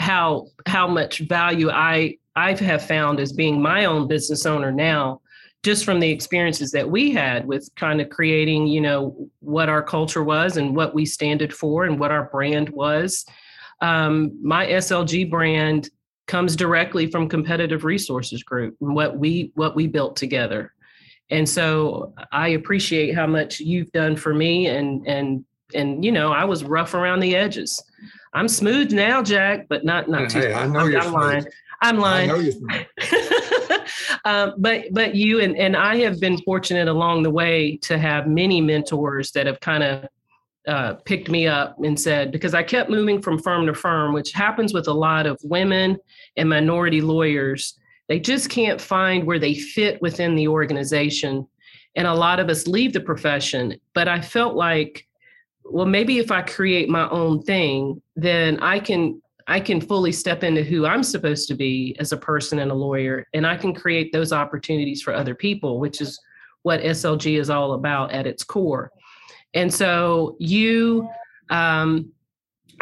how 0.00 0.48
how 0.66 0.88
much 0.88 1.20
value 1.20 1.70
I 1.70 2.18
I 2.34 2.54
have 2.54 2.84
found 2.84 3.20
as 3.20 3.32
being 3.32 3.62
my 3.62 3.84
own 3.84 4.08
business 4.08 4.44
owner 4.44 4.72
now, 4.72 5.20
just 5.64 5.84
from 5.84 5.98
the 5.98 6.10
experiences 6.10 6.70
that 6.72 6.88
we 6.88 7.10
had 7.10 7.46
with 7.46 7.68
kind 7.74 8.00
of 8.00 8.10
creating, 8.10 8.66
you 8.66 8.82
know, 8.82 9.28
what 9.40 9.70
our 9.70 9.82
culture 9.82 10.22
was 10.22 10.58
and 10.58 10.76
what 10.76 10.94
we 10.94 11.06
standed 11.06 11.54
for 11.54 11.86
and 11.86 11.98
what 11.98 12.10
our 12.10 12.24
brand 12.24 12.68
was. 12.68 13.24
Um, 13.80 14.38
my 14.42 14.66
SLG 14.66 15.28
brand 15.30 15.88
comes 16.26 16.54
directly 16.54 17.10
from 17.10 17.30
Competitive 17.30 17.84
Resources 17.84 18.42
Group 18.42 18.76
and 18.82 18.94
what 18.94 19.18
we 19.18 19.52
what 19.54 19.74
we 19.74 19.86
built 19.86 20.16
together. 20.16 20.72
And 21.30 21.48
so 21.48 22.14
I 22.30 22.48
appreciate 22.48 23.14
how 23.14 23.26
much 23.26 23.58
you've 23.58 23.90
done 23.92 24.16
for 24.16 24.34
me 24.34 24.66
and 24.66 25.06
and 25.08 25.44
and 25.74 26.04
you 26.04 26.12
know, 26.12 26.30
I 26.30 26.44
was 26.44 26.62
rough 26.62 26.92
around 26.92 27.20
the 27.20 27.34
edges. 27.34 27.82
I'm 28.34 28.48
smooth 28.48 28.92
now, 28.92 29.22
Jack, 29.22 29.66
but 29.68 29.82
not 29.82 30.10
not 30.10 30.28
too. 30.28 30.40
Hey, 30.40 30.52
I 30.52 30.66
know 30.66 30.80
I'm, 30.80 30.90
you're 30.90 31.00
I'm 31.00 31.12
lying. 31.12 31.46
I'm 31.80 31.98
lying. 31.98 32.54
Um, 34.24 34.54
but 34.58 34.86
but 34.92 35.14
you 35.14 35.40
and 35.40 35.56
and 35.56 35.76
I 35.76 35.96
have 35.98 36.18
been 36.18 36.38
fortunate 36.42 36.88
along 36.88 37.22
the 37.22 37.30
way 37.30 37.76
to 37.82 37.98
have 37.98 38.26
many 38.26 38.60
mentors 38.60 39.32
that 39.32 39.46
have 39.46 39.60
kind 39.60 39.82
of 39.82 40.08
uh, 40.66 40.94
picked 41.04 41.28
me 41.28 41.46
up 41.46 41.76
and 41.84 41.98
said 42.00 42.32
because 42.32 42.54
I 42.54 42.62
kept 42.62 42.88
moving 42.88 43.20
from 43.20 43.38
firm 43.38 43.66
to 43.66 43.74
firm, 43.74 44.14
which 44.14 44.32
happens 44.32 44.72
with 44.72 44.88
a 44.88 44.92
lot 44.94 45.26
of 45.26 45.38
women 45.44 45.98
and 46.38 46.48
minority 46.48 47.02
lawyers 47.02 47.78
they 48.08 48.20
just 48.20 48.50
can't 48.50 48.80
find 48.80 49.24
where 49.24 49.38
they 49.38 49.54
fit 49.54 50.00
within 50.02 50.34
the 50.34 50.48
organization. 50.48 51.46
And 51.96 52.06
a 52.06 52.14
lot 52.14 52.40
of 52.40 52.48
us 52.48 52.66
leave 52.66 52.92
the 52.92 53.00
profession. 53.00 53.74
But 53.94 54.08
I 54.08 54.20
felt 54.20 54.56
like, 54.56 55.06
well, 55.64 55.86
maybe 55.86 56.18
if 56.18 56.30
I 56.30 56.42
create 56.42 56.88
my 56.88 57.08
own 57.08 57.42
thing, 57.42 58.02
then 58.16 58.60
I 58.60 58.80
can 58.80 59.22
I 59.46 59.60
can 59.60 59.80
fully 59.80 60.12
step 60.12 60.42
into 60.42 60.62
who 60.62 60.86
I'm 60.86 61.02
supposed 61.02 61.48
to 61.48 61.54
be 61.54 61.96
as 61.98 62.12
a 62.12 62.16
person 62.16 62.60
and 62.60 62.70
a 62.70 62.74
lawyer, 62.74 63.26
and 63.34 63.46
I 63.46 63.56
can 63.56 63.74
create 63.74 64.12
those 64.12 64.32
opportunities 64.32 65.02
for 65.02 65.14
other 65.14 65.34
people, 65.34 65.80
which 65.80 66.00
is 66.00 66.18
what 66.62 66.80
SLG 66.80 67.38
is 67.38 67.50
all 67.50 67.74
about 67.74 68.10
at 68.12 68.26
its 68.26 68.42
core. 68.42 68.90
And 69.52 69.72
so 69.72 70.36
you, 70.38 71.08
um, 71.50 72.10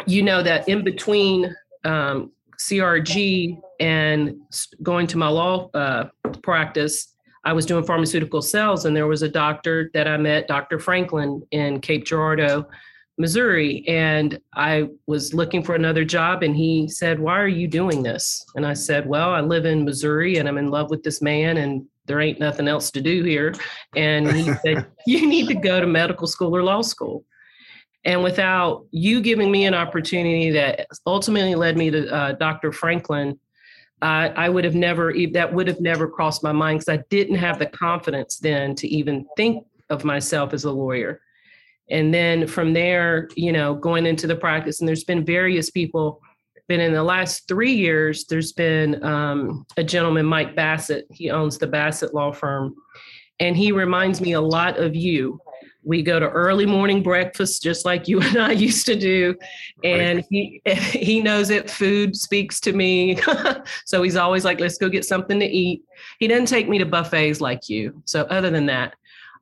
you 0.07 0.23
know 0.23 0.41
that 0.41 0.67
in 0.69 0.83
between 0.83 1.53
um, 1.83 2.31
CRG 2.57 3.59
and 3.79 4.37
going 4.81 5.07
to 5.07 5.17
my 5.17 5.27
law 5.27 5.69
uh, 5.73 6.05
practice, 6.41 7.13
I 7.43 7.51
was 7.51 7.65
doing 7.65 7.83
pharmaceutical 7.83 8.41
sales, 8.41 8.85
and 8.85 8.95
there 8.95 9.07
was 9.07 9.21
a 9.21 9.29
doctor 9.29 9.91
that 9.93 10.07
I 10.07 10.15
met, 10.15 10.47
Dr. 10.47 10.79
Franklin, 10.79 11.45
in 11.51 11.81
Cape 11.81 12.05
Girardeau, 12.05 12.65
Missouri. 13.17 13.87
And 13.87 14.39
I 14.55 14.89
was 15.05 15.33
looking 15.33 15.63
for 15.63 15.75
another 15.75 16.03
job, 16.03 16.43
and 16.43 16.55
he 16.55 16.87
said, 16.87 17.19
Why 17.19 17.39
are 17.39 17.47
you 17.47 17.67
doing 17.67 18.03
this? 18.03 18.43
And 18.55 18.65
I 18.65 18.73
said, 18.73 19.07
Well, 19.07 19.31
I 19.31 19.41
live 19.41 19.65
in 19.65 19.85
Missouri 19.85 20.37
and 20.37 20.47
I'm 20.47 20.57
in 20.57 20.69
love 20.69 20.89
with 20.89 21.03
this 21.03 21.21
man, 21.21 21.57
and 21.57 21.85
there 22.05 22.19
ain't 22.19 22.39
nothing 22.39 22.67
else 22.67 22.91
to 22.91 23.01
do 23.01 23.23
here. 23.23 23.53
And 23.95 24.31
he 24.31 24.51
said, 24.65 24.87
You 25.05 25.27
need 25.27 25.47
to 25.47 25.55
go 25.55 25.79
to 25.79 25.87
medical 25.87 26.27
school 26.27 26.55
or 26.55 26.63
law 26.63 26.81
school. 26.81 27.25
And 28.05 28.21
without 28.21 28.85
you 28.91 29.21
giving 29.21 29.49
me 29.49 29.65
an 29.65 29.73
opportunity 29.73 30.51
that 30.51 30.87
ultimately 31.07 31.55
led 31.55 31.77
me 31.77 31.89
to 31.89 32.13
uh, 32.13 32.31
Dr. 32.33 32.73
Franklin, 32.73 33.39
uh, 34.01 34.29
I 34.35 34.49
would 34.49 34.65
have 34.65 34.75
never, 34.75 35.13
that 35.31 35.53
would 35.53 35.67
have 35.67 35.79
never 35.79 36.09
crossed 36.09 36.43
my 36.43 36.51
mind 36.51 36.79
because 36.79 36.99
I 36.99 37.03
didn't 37.09 37.35
have 37.35 37.59
the 37.59 37.67
confidence 37.67 38.39
then 38.39 38.75
to 38.75 38.87
even 38.89 39.25
think 39.37 39.65
of 39.89 40.03
myself 40.03 40.53
as 40.53 40.65
a 40.65 40.71
lawyer. 40.71 41.21
And 41.89 42.13
then 42.13 42.47
from 42.47 42.73
there, 42.73 43.29
you 43.35 43.51
know, 43.51 43.75
going 43.75 44.05
into 44.05 44.27
the 44.27 44.35
practice, 44.35 44.79
and 44.79 44.87
there's 44.87 45.03
been 45.03 45.25
various 45.25 45.69
people. 45.69 46.21
Been 46.69 46.79
in 46.79 46.93
the 46.93 47.03
last 47.03 47.47
three 47.47 47.73
years, 47.73 48.25
there's 48.25 48.53
been 48.53 49.03
um, 49.03 49.65
a 49.75 49.83
gentleman, 49.83 50.25
Mike 50.25 50.55
Bassett. 50.55 51.05
He 51.11 51.29
owns 51.29 51.57
the 51.57 51.67
Bassett 51.67 52.13
Law 52.13 52.31
Firm, 52.31 52.73
and 53.39 53.57
he 53.57 53.73
reminds 53.73 54.21
me 54.21 54.31
a 54.31 54.41
lot 54.41 54.77
of 54.79 54.95
you. 54.95 55.39
We 55.85 56.01
go 56.01 56.17
to 56.17 56.29
early 56.29 56.65
morning 56.65 57.03
breakfast 57.03 57.61
just 57.61 57.83
like 57.83 58.07
you 58.07 58.21
and 58.21 58.37
I 58.37 58.51
used 58.51 58.85
to 58.85 58.95
do. 58.95 59.35
And 59.83 60.23
he 60.29 60.61
he 60.65 61.21
knows 61.21 61.49
it. 61.49 61.69
Food 61.69 62.15
speaks 62.15 62.59
to 62.61 62.73
me. 62.73 63.19
So 63.85 64.01
he's 64.01 64.15
always 64.15 64.45
like 64.45 64.59
let's 64.59 64.77
go 64.77 64.89
get 64.89 65.05
something 65.05 65.39
to 65.39 65.45
eat. 65.45 65.83
He 66.19 66.27
doesn't 66.27 66.47
take 66.47 66.67
me 66.67 66.77
to 66.79 66.85
buffets 66.85 67.41
like 67.41 67.69
you. 67.69 68.01
So 68.05 68.21
other 68.23 68.49
than 68.49 68.65
that 68.67 68.95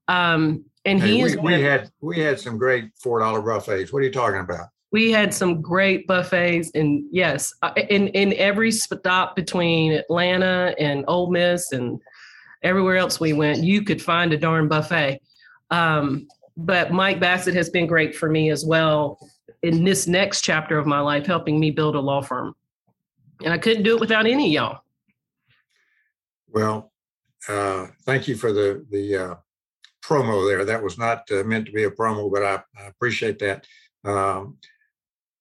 um 0.07 0.65
and 0.85 1.01
hey, 1.01 1.07
he 1.07 1.23
we, 1.23 1.29
is 1.29 1.37
we 1.37 1.61
had 1.61 1.91
we 2.01 2.19
had 2.19 2.39
some 2.39 2.57
great 2.57 2.85
four 3.01 3.19
dollar 3.19 3.41
buffets 3.41 3.91
what 3.91 3.99
are 3.99 4.05
you 4.05 4.11
talking 4.11 4.39
about 4.39 4.67
we 4.91 5.11
had 5.11 5.33
some 5.33 5.61
great 5.61 6.05
buffets 6.07 6.71
and 6.75 7.03
yes 7.11 7.53
uh, 7.61 7.71
in 7.89 8.07
in 8.09 8.33
every 8.33 8.71
stop 8.71 9.35
between 9.35 9.93
Atlanta 9.93 10.75
and 10.79 11.05
Ole 11.07 11.31
Miss 11.31 11.71
and 11.71 11.99
everywhere 12.63 12.97
else 12.97 13.19
we 13.19 13.33
went 13.33 13.63
you 13.63 13.83
could 13.83 14.01
find 14.01 14.33
a 14.33 14.37
darn 14.37 14.67
buffet 14.67 15.19
um, 15.71 16.27
but 16.57 16.91
Mike 16.91 17.19
Bassett 17.19 17.55
has 17.55 17.69
been 17.69 17.87
great 17.87 18.15
for 18.15 18.29
me 18.29 18.51
as 18.51 18.65
well 18.65 19.17
in 19.63 19.83
this 19.83 20.07
next 20.07 20.41
chapter 20.41 20.77
of 20.77 20.85
my 20.85 20.99
life, 20.99 21.25
helping 21.25 21.59
me 21.59 21.71
build 21.71 21.95
a 21.95 21.99
law 21.99 22.21
firm. 22.21 22.55
And 23.43 23.53
I 23.53 23.57
couldn't 23.57 23.83
do 23.83 23.95
it 23.95 23.99
without 23.99 24.25
any 24.25 24.47
of 24.47 24.51
y'all. 24.51 24.79
Well, 26.49 26.91
uh, 27.47 27.87
thank 28.03 28.27
you 28.27 28.35
for 28.35 28.51
the 28.51 28.85
the 28.91 29.15
uh, 29.15 29.35
promo 30.01 30.47
there. 30.47 30.65
That 30.65 30.83
was 30.83 30.97
not 30.97 31.29
uh, 31.31 31.43
meant 31.43 31.65
to 31.67 31.71
be 31.71 31.83
a 31.83 31.91
promo, 31.91 32.31
but 32.31 32.43
I, 32.43 32.63
I 32.77 32.87
appreciate 32.87 33.39
that. 33.39 33.65
Um, 34.03 34.57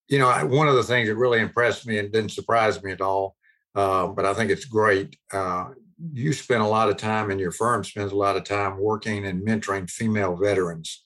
you 0.09 0.19
know, 0.19 0.29
I, 0.29 0.43
one 0.45 0.69
of 0.69 0.75
the 0.75 0.83
things 0.83 1.09
that 1.09 1.17
really 1.17 1.41
impressed 1.41 1.87
me 1.87 1.99
and 1.99 2.13
didn't 2.13 2.33
surprise 2.33 2.83
me 2.83 2.93
at 2.93 3.01
all, 3.01 3.37
uh, 3.75 4.09
but 4.09 4.27
I 4.27 4.35
think 4.35 4.51
it's 4.51 4.65
great. 4.65 5.17
Uh, 5.33 5.71
you 6.13 6.33
spend 6.33 6.63
a 6.63 6.67
lot 6.67 6.89
of 6.89 6.97
time 6.97 7.31
and 7.31 7.41
your 7.41 7.53
firm 7.53 7.85
spends 7.85 8.13
a 8.13 8.17
lot 8.17 8.37
of 8.37 8.45
time 8.45 8.79
working 8.79 9.27
and 9.27 9.47
mentoring 9.47 9.89
female 9.89 10.37
veterans. 10.37 11.05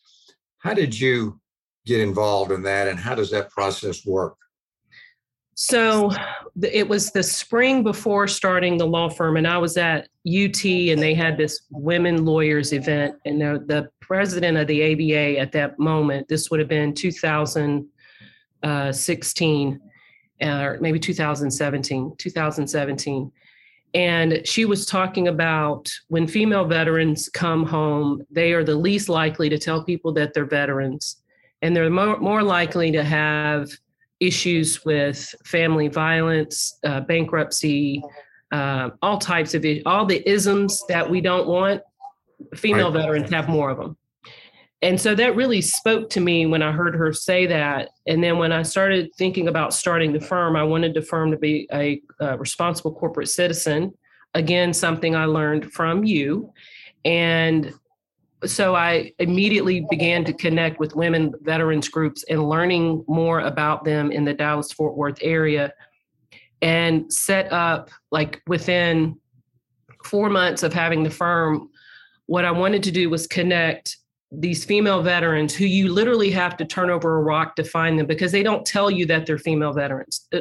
How 0.58 0.72
did 0.72 0.98
you 0.98 1.40
get 1.84 2.00
involved 2.00 2.52
in 2.52 2.62
that 2.62 2.88
and 2.88 2.98
how 2.98 3.14
does 3.14 3.30
that 3.32 3.50
process 3.50 4.06
work? 4.06 4.36
So 5.54 6.10
it 6.62 6.88
was 6.88 7.10
the 7.10 7.22
spring 7.22 7.82
before 7.82 8.26
starting 8.26 8.76
the 8.76 8.86
law 8.86 9.08
firm, 9.08 9.36
and 9.36 9.46
I 9.46 9.58
was 9.58 9.76
at 9.76 10.08
UT, 10.26 10.64
and 10.64 11.00
they 11.00 11.14
had 11.14 11.36
this 11.36 11.60
women 11.70 12.24
lawyers 12.24 12.72
event. 12.72 13.14
And 13.24 13.40
the, 13.40 13.88
president 14.00 14.58
of 14.58 14.66
the 14.66 14.92
ABA 14.92 15.38
at 15.40 15.52
that 15.52 15.78
moment, 15.78 16.28
this 16.28 16.50
would 16.50 16.60
have 16.60 16.68
been 16.68 16.92
2016, 16.92 19.80
uh, 20.42 20.46
or 20.46 20.78
maybe 20.78 20.98
2017, 20.98 22.14
2017 22.18 23.32
and 23.94 24.44
she 24.44 24.64
was 24.64 24.86
talking 24.86 25.28
about 25.28 25.88
when 26.08 26.26
female 26.26 26.64
veterans 26.64 27.28
come 27.28 27.64
home, 27.64 28.26
they 28.28 28.52
are 28.52 28.64
the 28.64 28.74
least 28.74 29.08
likely 29.08 29.48
to 29.48 29.58
tell 29.58 29.84
people 29.84 30.12
that 30.14 30.34
they're 30.34 30.44
veterans. 30.44 31.22
And 31.62 31.74
they're 31.74 31.88
more, 31.88 32.18
more 32.18 32.42
likely 32.42 32.90
to 32.90 33.04
have 33.04 33.70
issues 34.20 34.84
with 34.84 35.34
family 35.44 35.88
violence, 35.88 36.78
uh, 36.84 37.00
bankruptcy, 37.00 38.02
uh, 38.52 38.90
all 39.02 39.18
types 39.18 39.54
of 39.54 39.64
all 39.86 40.06
the 40.06 40.28
isms 40.28 40.82
that 40.88 41.08
we 41.08 41.20
don't 41.20 41.48
want. 41.48 41.82
Female 42.54 42.92
right. 42.92 43.02
veterans 43.02 43.30
have 43.30 43.48
more 43.48 43.70
of 43.70 43.78
them 43.78 43.96
and 44.84 45.00
so 45.00 45.14
that 45.14 45.34
really 45.34 45.62
spoke 45.62 46.10
to 46.10 46.20
me 46.20 46.44
when 46.44 46.62
I 46.62 46.70
heard 46.70 46.94
her 46.94 47.10
say 47.10 47.46
that. 47.46 47.88
And 48.06 48.22
then 48.22 48.36
when 48.36 48.52
I 48.52 48.62
started 48.62 49.14
thinking 49.16 49.48
about 49.48 49.72
starting 49.72 50.12
the 50.12 50.20
firm, 50.20 50.56
I 50.56 50.62
wanted 50.62 50.92
the 50.92 51.00
firm 51.00 51.30
to 51.30 51.38
be 51.38 51.66
a, 51.72 52.02
a 52.20 52.36
responsible 52.36 52.92
corporate 52.92 53.30
citizen. 53.30 53.94
Again, 54.34 54.74
something 54.74 55.16
I 55.16 55.24
learned 55.24 55.72
from 55.72 56.04
you. 56.04 56.52
And 57.02 57.72
so 58.46 58.74
I 58.74 59.12
immediately 59.18 59.86
began 59.90 60.24
to 60.24 60.32
connect 60.32 60.80
with 60.80 60.94
women 60.94 61.32
veterans 61.42 61.88
groups 61.88 62.24
and 62.28 62.48
learning 62.48 63.04
more 63.08 63.40
about 63.40 63.84
them 63.84 64.10
in 64.10 64.24
the 64.24 64.34
Dallas 64.34 64.72
Fort 64.72 64.96
Worth 64.96 65.18
area 65.20 65.72
and 66.62 67.12
set 67.12 67.52
up 67.52 67.90
like 68.10 68.40
within 68.46 69.18
four 70.04 70.30
months 70.30 70.62
of 70.62 70.72
having 70.72 71.02
the 71.02 71.10
firm, 71.10 71.70
what 72.26 72.44
I 72.44 72.50
wanted 72.50 72.82
to 72.84 72.90
do 72.90 73.10
was 73.10 73.26
connect 73.26 73.98
these 74.32 74.64
female 74.64 75.02
veterans 75.02 75.54
who 75.54 75.64
you 75.64 75.92
literally 75.92 76.30
have 76.30 76.56
to 76.56 76.64
turn 76.64 76.90
over 76.90 77.18
a 77.18 77.22
rock 77.22 77.56
to 77.56 77.64
find 77.64 77.98
them 77.98 78.06
because 78.06 78.32
they 78.32 78.42
don't 78.42 78.66
tell 78.66 78.90
you 78.90 79.06
that 79.06 79.26
they're 79.26 79.38
female 79.38 79.72
veterans. 79.72 80.26
Uh, 80.32 80.40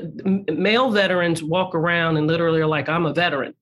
male 0.52 0.90
veterans 0.90 1.44
walk 1.44 1.76
around 1.76 2.18
and 2.18 2.28
literally 2.28 2.62
are 2.62 2.68
like, 2.68 2.90
I'm 2.90 3.06
a 3.06 3.14
veteran. 3.14 3.54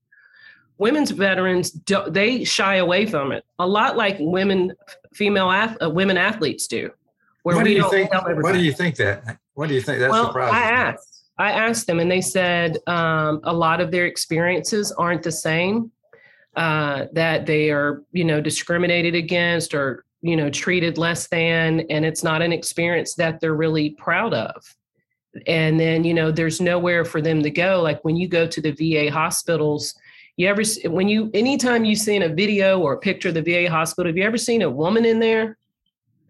Women's 0.81 1.11
veterans, 1.11 1.79
they 2.07 2.43
shy 2.43 2.77
away 2.77 3.05
from 3.05 3.31
it 3.31 3.45
a 3.59 3.67
lot 3.67 3.97
like 3.97 4.17
women, 4.19 4.73
female 5.13 5.47
uh, 5.47 5.87
women 5.91 6.17
athletes 6.17 6.65
do. 6.65 6.89
Where 7.43 7.55
what 7.55 7.65
do 7.65 7.71
you 7.71 7.87
think? 7.91 8.11
What 8.11 8.53
do 8.53 8.59
you 8.59 8.73
think 8.73 8.95
that? 8.95 9.37
What 9.53 9.69
do 9.69 9.75
you 9.75 9.81
think? 9.81 9.99
That's 9.99 10.11
well, 10.11 10.25
surprising. 10.25 10.55
I 10.55 10.61
asked. 10.61 11.25
I 11.37 11.51
asked 11.51 11.85
them, 11.85 11.99
and 11.99 12.09
they 12.09 12.19
said 12.19 12.79
um, 12.87 13.41
a 13.43 13.53
lot 13.53 13.79
of 13.79 13.91
their 13.91 14.07
experiences 14.07 14.91
aren't 14.91 15.21
the 15.21 15.31
same. 15.31 15.91
Uh, 16.55 17.05
that 17.13 17.45
they 17.45 17.69
are, 17.69 18.01
you 18.11 18.23
know, 18.23 18.41
discriminated 18.41 19.13
against 19.13 19.75
or 19.75 20.03
you 20.23 20.35
know 20.35 20.49
treated 20.49 20.97
less 20.97 21.27
than 21.27 21.81
and 21.91 22.05
it's 22.05 22.23
not 22.23 22.41
an 22.41 22.51
experience 22.51 23.13
that 23.15 23.39
they're 23.39 23.55
really 23.55 23.91
proud 23.91 24.33
of 24.33 24.75
and 25.47 25.79
then 25.79 26.03
you 26.03 26.13
know 26.13 26.31
there's 26.31 26.61
nowhere 26.61 27.03
for 27.05 27.21
them 27.21 27.41
to 27.41 27.49
go 27.49 27.81
like 27.81 28.03
when 28.03 28.15
you 28.15 28.27
go 28.27 28.45
to 28.45 28.61
the 28.61 28.71
va 28.71 29.11
hospitals 29.11 29.95
you 30.41 30.47
ever 30.47 30.63
when 30.85 31.07
you 31.07 31.29
anytime 31.33 31.85
you've 31.85 31.99
seen 31.99 32.23
a 32.23 32.29
video 32.29 32.79
or 32.79 32.93
a 32.93 32.97
picture 32.97 33.29
of 33.29 33.35
the 33.35 33.41
va 33.41 33.69
hospital 33.69 34.09
have 34.09 34.17
you 34.17 34.23
ever 34.23 34.37
seen 34.37 34.63
a 34.63 34.69
woman 34.69 35.05
in 35.05 35.19
there? 35.19 35.57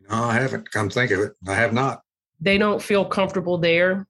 No 0.10 0.24
i 0.24 0.34
haven't 0.34 0.70
come 0.70 0.90
think 0.90 1.12
of 1.12 1.22
it. 1.22 1.32
I 1.48 1.56
have 1.56 1.74
not. 1.74 2.04
They 2.42 2.58
don't 2.58 2.82
feel 2.82 3.06
comfortable 3.06 3.58
there. 3.58 4.08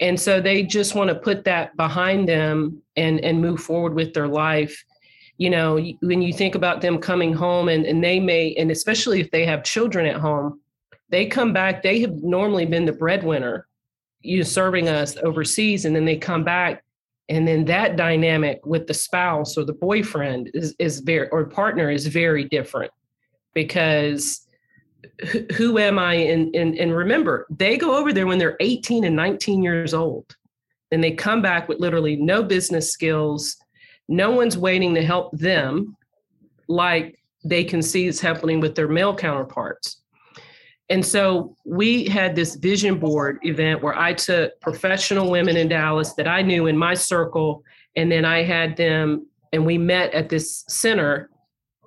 And 0.00 0.18
so 0.18 0.40
they 0.40 0.62
just 0.62 0.94
want 0.94 1.08
to 1.08 1.14
put 1.14 1.44
that 1.44 1.76
behind 1.76 2.28
them 2.28 2.82
and 2.96 3.20
and 3.20 3.40
move 3.40 3.60
forward 3.60 3.94
with 3.94 4.12
their 4.14 4.28
life. 4.28 4.84
You 5.38 5.50
know 5.50 5.78
when 6.00 6.22
you 6.22 6.32
think 6.32 6.56
about 6.56 6.80
them 6.80 6.98
coming 6.98 7.32
home 7.32 7.68
and, 7.68 7.86
and 7.86 8.02
they 8.02 8.18
may 8.18 8.54
and 8.54 8.70
especially 8.72 9.20
if 9.20 9.30
they 9.30 9.46
have 9.46 9.62
children 9.62 10.06
at 10.06 10.16
home 10.16 10.60
they 11.08 11.26
come 11.26 11.52
back 11.52 11.82
they 11.82 12.00
have 12.00 12.14
normally 12.22 12.66
been 12.66 12.86
the 12.86 12.92
breadwinner 12.92 13.68
you 14.22 14.42
serving 14.42 14.88
us 14.88 15.16
overseas 15.18 15.84
and 15.84 15.94
then 15.94 16.04
they 16.04 16.16
come 16.16 16.42
back 16.42 16.82
and 17.28 17.46
then 17.46 17.64
that 17.64 17.96
dynamic 17.96 18.64
with 18.64 18.86
the 18.86 18.94
spouse 18.94 19.58
or 19.58 19.64
the 19.64 19.72
boyfriend 19.72 20.50
is, 20.54 20.74
is 20.78 21.00
very 21.00 21.28
or 21.30 21.44
partner 21.44 21.90
is 21.90 22.06
very 22.06 22.44
different 22.44 22.92
because 23.54 24.46
who 25.56 25.78
am 25.78 25.98
i 25.98 26.14
and, 26.14 26.54
and 26.54 26.76
and 26.76 26.94
remember 26.94 27.46
they 27.50 27.76
go 27.76 27.96
over 27.96 28.12
there 28.12 28.26
when 28.26 28.38
they're 28.38 28.56
18 28.60 29.04
and 29.04 29.16
19 29.16 29.62
years 29.62 29.94
old 29.94 30.36
and 30.90 31.02
they 31.02 31.12
come 31.12 31.42
back 31.42 31.68
with 31.68 31.80
literally 31.80 32.16
no 32.16 32.42
business 32.42 32.90
skills 32.90 33.56
no 34.08 34.30
one's 34.30 34.56
waiting 34.56 34.94
to 34.94 35.04
help 35.04 35.36
them 35.36 35.96
like 36.68 37.18
they 37.44 37.64
can 37.64 37.82
see 37.82 38.06
is 38.06 38.20
happening 38.20 38.60
with 38.60 38.74
their 38.74 38.88
male 38.88 39.14
counterparts. 39.14 40.02
And 40.88 41.04
so 41.04 41.56
we 41.64 42.04
had 42.04 42.36
this 42.36 42.54
vision 42.54 42.98
board 42.98 43.38
event 43.42 43.82
where 43.82 43.98
I 43.98 44.12
took 44.12 44.58
professional 44.60 45.30
women 45.30 45.56
in 45.56 45.68
Dallas 45.68 46.14
that 46.14 46.28
I 46.28 46.42
knew 46.42 46.66
in 46.66 46.76
my 46.76 46.94
circle, 46.94 47.64
and 47.96 48.10
then 48.10 48.24
I 48.24 48.42
had 48.42 48.76
them 48.76 49.26
and 49.52 49.64
we 49.64 49.78
met 49.78 50.12
at 50.12 50.28
this 50.28 50.64
center 50.68 51.30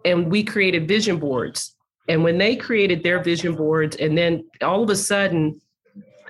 and 0.06 0.32
we 0.32 0.44
created 0.44 0.88
vision 0.88 1.18
boards. 1.18 1.76
And 2.08 2.24
when 2.24 2.38
they 2.38 2.56
created 2.56 3.04
their 3.04 3.22
vision 3.22 3.56
boards, 3.56 3.96
and 3.98 4.18
then 4.18 4.44
all 4.62 4.82
of 4.82 4.90
a 4.90 4.96
sudden 4.96 5.62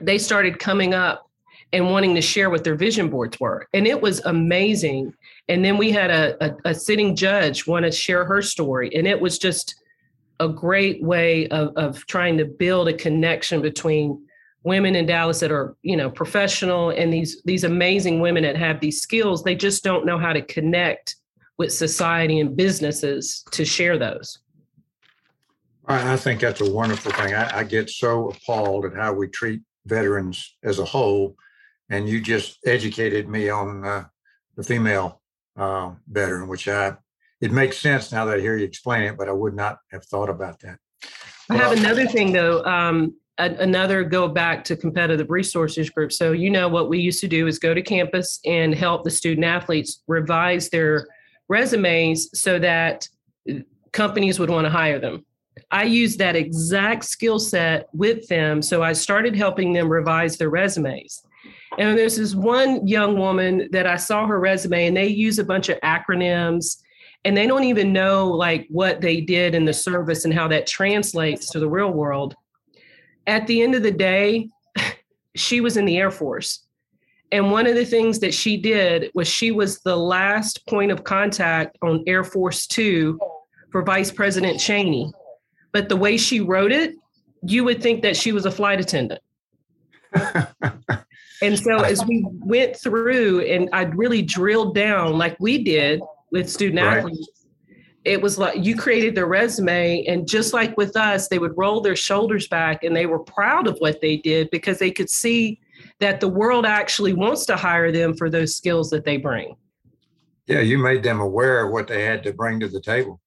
they 0.01 0.17
started 0.17 0.59
coming 0.59 0.93
up 0.93 1.29
and 1.71 1.91
wanting 1.91 2.15
to 2.15 2.21
share 2.21 2.49
what 2.49 2.63
their 2.63 2.75
vision 2.75 3.09
boards 3.09 3.39
were. 3.39 3.67
And 3.73 3.87
it 3.87 4.01
was 4.01 4.19
amazing 4.25 5.13
and 5.49 5.65
then 5.65 5.77
we 5.77 5.91
had 5.91 6.11
a, 6.11 6.45
a, 6.45 6.69
a 6.69 6.73
sitting 6.75 7.15
judge 7.15 7.65
want 7.65 7.83
to 7.83 7.91
share 7.91 8.23
her 8.23 8.41
story. 8.41 8.95
And 8.95 9.07
it 9.07 9.19
was 9.19 9.39
just 9.39 9.78
a 10.39 10.47
great 10.47 11.03
way 11.03 11.47
of, 11.47 11.75
of 11.75 12.05
trying 12.07 12.37
to 12.37 12.45
build 12.45 12.87
a 12.87 12.93
connection 12.93 13.61
between 13.61 14.25
women 14.63 14.95
in 14.95 15.05
Dallas 15.05 15.39
that 15.39 15.51
are, 15.51 15.75
you 15.81 15.95
know, 15.95 16.09
professional 16.09 16.89
and 16.89 17.13
these 17.13 17.41
these 17.43 17.63
amazing 17.63 18.19
women 18.19 18.43
that 18.43 18.57
have 18.57 18.79
these 18.79 19.01
skills. 19.01 19.43
They 19.43 19.55
just 19.55 19.83
don't 19.83 20.05
know 20.05 20.17
how 20.17 20.33
to 20.33 20.41
connect 20.41 21.15
with 21.57 21.73
society 21.73 22.39
and 22.39 22.55
businesses 22.55 23.43
to 23.51 23.65
share 23.65 23.97
those. 23.97 24.39
I, 25.87 26.17
think 26.17 26.39
that's 26.39 26.61
a 26.61 26.71
wonderful 26.71 27.11
thing. 27.11 27.33
I, 27.33 27.59
I, 27.59 27.63
get 27.63 27.89
so 27.89 28.29
appalled 28.29 28.85
at 28.85 28.93
how 28.93 29.11
we 29.11 29.27
treat 29.27 29.61
veterans 29.87 30.55
as 30.63 30.77
a 30.77 30.85
whole, 30.85 31.35
and 31.89 32.07
you 32.07 32.21
just 32.21 32.59
educated 32.63 33.27
me 33.27 33.49
on 33.49 33.83
uh, 33.83 34.05
the 34.55 34.61
female 34.61 35.19
uh, 35.57 35.93
veteran, 36.07 36.47
which 36.47 36.67
I 36.67 36.95
it 37.41 37.51
makes 37.51 37.77
sense 37.77 38.11
now 38.11 38.25
that 38.25 38.37
I 38.37 38.41
hear 38.41 38.57
you 38.57 38.65
explain 38.65 39.03
it, 39.03 39.17
but 39.17 39.29
I 39.29 39.31
would 39.31 39.55
not 39.55 39.79
have 39.91 40.05
thought 40.05 40.29
about 40.29 40.59
that. 40.59 40.79
I 41.49 41.57
have 41.57 41.71
another 41.71 42.05
thing 42.05 42.31
though. 42.31 42.63
Um, 42.65 43.15
another 43.39 44.03
go 44.03 44.27
back 44.27 44.63
to 44.65 44.75
competitive 44.75 45.29
resources 45.29 45.89
group. 45.89 46.11
So 46.11 46.33
you 46.33 46.49
know 46.49 46.67
what 46.67 46.89
we 46.89 46.99
used 46.99 47.21
to 47.21 47.27
do 47.27 47.47
is 47.47 47.57
go 47.57 47.73
to 47.73 47.81
campus 47.81 48.39
and 48.45 48.75
help 48.75 49.03
the 49.03 49.11
student 49.11 49.45
athletes 49.45 50.03
revise 50.07 50.69
their 50.69 51.07
resumes 51.47 52.29
so 52.39 52.59
that 52.59 53.07
companies 53.93 54.39
would 54.39 54.49
want 54.49 54.65
to 54.65 54.69
hire 54.69 54.99
them. 54.99 55.25
I 55.71 55.83
used 55.83 56.19
that 56.19 56.35
exact 56.35 57.05
skill 57.05 57.39
set 57.39 57.87
with 57.93 58.27
them. 58.27 58.61
So 58.61 58.83
I 58.83 58.93
started 58.93 59.35
helping 59.35 59.73
them 59.73 59.89
revise 59.89 60.37
their 60.37 60.49
resumes. 60.49 61.21
And 61.77 61.97
there's 61.97 62.17
this 62.17 62.35
one 62.35 62.85
young 62.87 63.17
woman 63.17 63.69
that 63.71 63.85
I 63.85 63.95
saw 63.95 64.25
her 64.25 64.39
resume, 64.39 64.87
and 64.87 64.97
they 64.97 65.07
use 65.07 65.39
a 65.39 65.43
bunch 65.43 65.69
of 65.69 65.79
acronyms, 65.81 66.77
and 67.25 67.35
they 67.35 67.47
don't 67.47 67.65
even 67.65 67.91
know 67.91 68.29
like 68.29 68.67
what 68.69 69.01
they 69.01 69.21
did 69.21 69.55
in 69.55 69.65
the 69.65 69.73
service 69.73 70.25
and 70.25 70.33
how 70.33 70.47
that 70.47 70.67
translates 70.67 71.49
to 71.51 71.59
the 71.59 71.69
real 71.69 71.91
world. 71.91 72.35
At 73.27 73.45
the 73.47 73.61
end 73.61 73.75
of 73.75 73.83
the 73.83 73.91
day, 73.91 74.49
she 75.35 75.61
was 75.61 75.77
in 75.77 75.85
the 75.85 75.97
Air 75.97 76.11
Force. 76.11 76.65
And 77.31 77.51
one 77.51 77.67
of 77.67 77.75
the 77.75 77.85
things 77.85 78.19
that 78.19 78.33
she 78.33 78.57
did 78.57 79.11
was 79.13 79.27
she 79.27 79.51
was 79.51 79.79
the 79.81 79.95
last 79.95 80.65
point 80.65 80.91
of 80.91 81.03
contact 81.03 81.77
on 81.81 82.03
Air 82.07 82.23
Force 82.23 82.65
Two 82.65 83.19
for 83.71 83.83
Vice 83.83 84.11
President 84.11 84.59
Cheney. 84.59 85.11
But 85.71 85.89
the 85.89 85.95
way 85.95 86.17
she 86.17 86.39
wrote 86.39 86.71
it, 86.71 86.95
you 87.43 87.63
would 87.65 87.83
think 87.83 88.01
that 88.01 88.17
she 88.17 88.31
was 88.31 88.45
a 88.45 88.51
flight 88.51 88.79
attendant. 88.79 89.21
And 91.41 91.57
so 91.57 91.79
as 91.79 92.05
we 92.05 92.25
went 92.27 92.75
through 92.75 93.41
and 93.41 93.69
I 93.71 93.83
really 93.83 94.21
drilled 94.21 94.75
down 94.75 95.17
like 95.17 95.37
we 95.39 95.63
did 95.63 96.01
with 96.31 96.49
student 96.49 96.85
right. 96.85 96.97
athletes, 96.97 97.27
it 98.05 98.21
was 98.21 98.37
like 98.37 98.63
you 98.63 98.75
created 98.75 99.15
their 99.15 99.25
resume 99.25 100.05
and 100.05 100.27
just 100.27 100.53
like 100.53 100.75
with 100.77 100.95
us, 100.95 101.27
they 101.27 101.39
would 101.39 101.57
roll 101.57 101.81
their 101.81 101.95
shoulders 101.95 102.47
back 102.47 102.83
and 102.83 102.95
they 102.95 103.05
were 103.05 103.19
proud 103.19 103.67
of 103.67 103.77
what 103.79 104.01
they 104.01 104.17
did 104.17 104.49
because 104.51 104.79
they 104.79 104.91
could 104.91 105.09
see 105.09 105.59
that 105.99 106.19
the 106.19 106.27
world 106.27 106.65
actually 106.65 107.13
wants 107.13 107.45
to 107.45 107.55
hire 107.55 107.91
them 107.91 108.13
for 108.15 108.29
those 108.29 108.55
skills 108.55 108.89
that 108.89 109.03
they 109.03 109.17
bring. 109.17 109.55
Yeah, 110.47 110.61
you 110.61 110.77
made 110.77 111.03
them 111.03 111.19
aware 111.19 111.65
of 111.65 111.71
what 111.71 111.87
they 111.87 112.03
had 112.03 112.23
to 112.23 112.33
bring 112.33 112.59
to 112.61 112.67
the 112.67 112.81
table. 112.81 113.19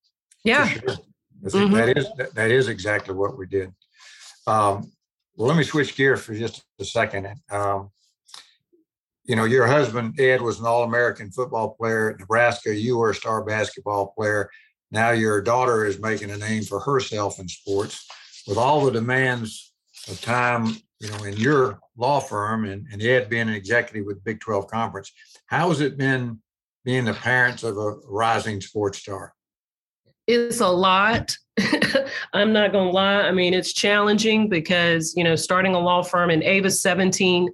Yeah. 0.44 0.66
Sure. 0.68 0.96
Mm-hmm. 1.44 1.74
That 1.74 1.98
is 1.98 2.06
that 2.34 2.50
is 2.50 2.68
exactly 2.68 3.14
what 3.14 3.36
we 3.36 3.46
did. 3.46 3.72
Um, 4.46 4.92
well, 5.36 5.48
let 5.48 5.56
me 5.56 5.64
switch 5.64 5.96
gears 5.96 6.22
for 6.22 6.34
just 6.34 6.62
a 6.78 6.84
second. 6.84 7.28
Um, 7.50 7.90
you 9.24 9.37
know, 9.37 9.44
your 9.44 9.66
husband, 9.66 10.18
Ed, 10.18 10.40
was 10.40 10.58
an 10.58 10.66
All 10.66 10.85
American 10.85 11.30
football 11.30 11.70
player 11.70 12.11
at 12.11 12.18
Nebraska. 12.18 12.74
You 12.74 12.98
were 12.98 13.11
a 13.11 13.14
star 13.14 13.44
basketball 13.44 14.08
player. 14.16 14.50
Now 14.90 15.11
your 15.11 15.40
daughter 15.40 15.87
is 15.87 16.00
making 16.00 16.30
a 16.30 16.37
name 16.37 16.64
for 16.64 16.80
herself 16.80 17.38
in 17.38 17.48
sports. 17.48 18.06
With 18.46 18.58
all 18.58 18.85
the 18.85 18.90
demands 18.90 19.72
of 20.08 20.20
time, 20.20 20.76
you 20.98 21.11
know, 21.11 21.24
in 21.24 21.37
your 21.37 21.78
law 21.96 22.18
firm 22.18 22.64
and, 22.64 22.87
and 22.92 23.00
Ed 23.00 23.30
being 23.30 23.48
an 23.48 23.54
executive 23.54 24.04
with 24.04 24.24
Big 24.24 24.40
12 24.40 24.66
Conference, 24.66 25.12
how 25.46 25.68
has 25.68 25.80
it 25.80 25.96
been 25.96 26.40
being 26.85 27.04
the 27.04 27.14
parents 27.14 27.62
of 27.62 27.76
a 27.78 27.94
rising 28.08 28.61
sports 28.61 28.98
star? 28.98 29.32
It's 30.26 30.61
a 30.61 30.68
lot. 30.68 31.37
I'm 32.32 32.52
not 32.52 32.72
going 32.72 32.88
to 32.88 32.92
lie. 32.92 33.22
I 33.22 33.32
mean, 33.32 33.54
it's 33.54 33.72
challenging 33.72 34.48
because, 34.48 35.14
you 35.16 35.22
know, 35.22 35.37
starting 35.37 35.74
a 35.74 35.78
law 35.78 36.02
firm 36.02 36.30
and 36.30 36.42
Ava's 36.42 36.82
17 36.82 37.48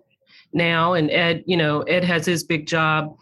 now 0.52 0.94
and 0.94 1.10
ed 1.10 1.44
you 1.46 1.56
know 1.56 1.82
ed 1.82 2.04
has 2.04 2.26
his 2.26 2.44
big 2.44 2.66
job. 2.66 3.16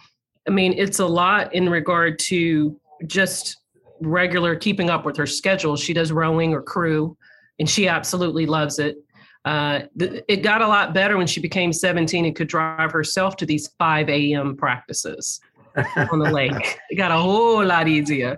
I 0.46 0.50
mean 0.50 0.74
it's 0.76 0.98
a 0.98 1.06
lot 1.06 1.54
in 1.54 1.68
regard 1.68 2.18
to 2.20 2.78
just 3.06 3.58
regular 4.00 4.54
keeping 4.54 4.90
up 4.90 5.04
with 5.04 5.16
her 5.16 5.26
schedule. 5.26 5.76
She 5.76 5.92
does 5.92 6.12
rowing 6.12 6.52
or 6.54 6.62
crew 6.62 7.16
and 7.58 7.68
she 7.68 7.88
absolutely 7.88 8.46
loves 8.46 8.78
it. 8.78 8.96
Uh, 9.44 9.82
it 9.96 10.42
got 10.42 10.60
a 10.60 10.66
lot 10.66 10.92
better 10.92 11.16
when 11.16 11.26
she 11.28 11.40
became 11.40 11.72
17 11.72 12.24
and 12.24 12.34
could 12.34 12.48
drive 12.48 12.90
herself 12.90 13.36
to 13.36 13.46
these 13.46 13.68
5 13.78 14.08
a.m 14.08 14.56
practices 14.56 15.40
on 16.10 16.18
the 16.18 16.30
lake. 16.30 16.78
It 16.90 16.96
got 16.96 17.10
a 17.10 17.16
whole 17.16 17.64
lot 17.64 17.86
easier. 17.86 18.36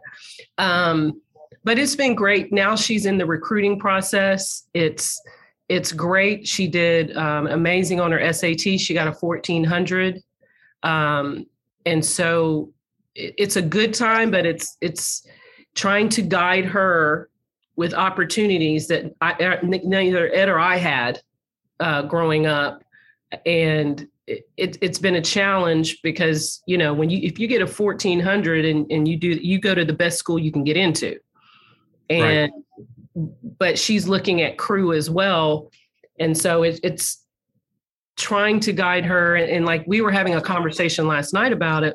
Um, 0.59 1.21
but 1.65 1.79
it's 1.79 1.97
been 1.97 2.15
great. 2.15 2.53
Now 2.53 2.77
she's 2.77 3.07
in 3.07 3.19
the 3.19 3.27
recruiting 3.27 3.79
process. 3.79 4.65
It's 4.75 5.21
it's 5.69 5.93
great. 5.93 6.47
She 6.47 6.67
did 6.67 7.17
um, 7.17 7.47
amazing 7.47 8.01
on 8.01 8.13
her 8.13 8.33
SAT. 8.33 8.81
She 8.81 8.95
got 8.95 9.07
a 9.07 9.13
1400. 9.13 10.23
Um, 10.83 11.47
and 11.85 12.05
so 12.05 12.73
it's 13.15 13.57
a 13.57 13.63
good 13.63 13.95
time, 13.95 14.31
but 14.31 14.47
it's 14.47 14.77
it's 14.81 15.27
trying 15.75 16.09
to 16.11 16.23
guide 16.23 16.65
her 16.65 17.31
with 17.77 17.95
opportunities 17.95 18.89
that 18.89 19.15
I, 19.21 19.33
uh, 19.33 19.57
neither 19.63 20.33
Ed 20.35 20.49
or 20.49 20.59
I 20.59 20.77
had 20.77 21.21
uh, 21.81 22.03
growing 22.03 22.47
up, 22.47 22.83
and 23.47 24.07
it, 24.27 24.83
has 24.83 24.99
been 24.99 25.17
a 25.17 25.23
challenge 25.23 26.01
because 26.03 26.63
you 26.67 26.79
know 26.79 26.93
when 26.95 27.11
you 27.11 27.21
if 27.23 27.39
you 27.39 27.47
get 27.47 27.63
a 27.63 27.67
1400 27.67 28.65
and, 28.65 28.91
and 28.91 29.09
you 29.09 29.17
do 29.17 29.29
you 29.29 29.59
go 29.59 29.75
to 29.75 29.85
the 29.85 29.93
best 29.93 30.19
school 30.19 30.39
you 30.39 30.53
can 30.53 30.65
get 30.65 30.77
into 30.77 31.19
and 32.11 32.53
right. 32.53 32.87
But 33.59 33.79
she's 33.79 34.09
looking 34.09 34.43
at 34.43 34.59
crew 34.59 34.93
as 34.93 35.11
well 35.11 35.71
and 36.21 36.37
so 36.37 36.63
it, 36.63 36.81
it's 36.83 37.25
trying 38.17 38.59
to 38.61 38.73
guide 38.73 39.05
her 39.05 39.37
and, 39.37 39.51
and 39.51 39.65
like 39.65 39.85
we 39.87 40.01
were 40.01 40.11
having 40.11 40.35
a 40.35 40.41
conversation 40.41 41.07
last 41.07 41.33
night 41.33 41.53
about 41.53 41.85
it 41.85 41.95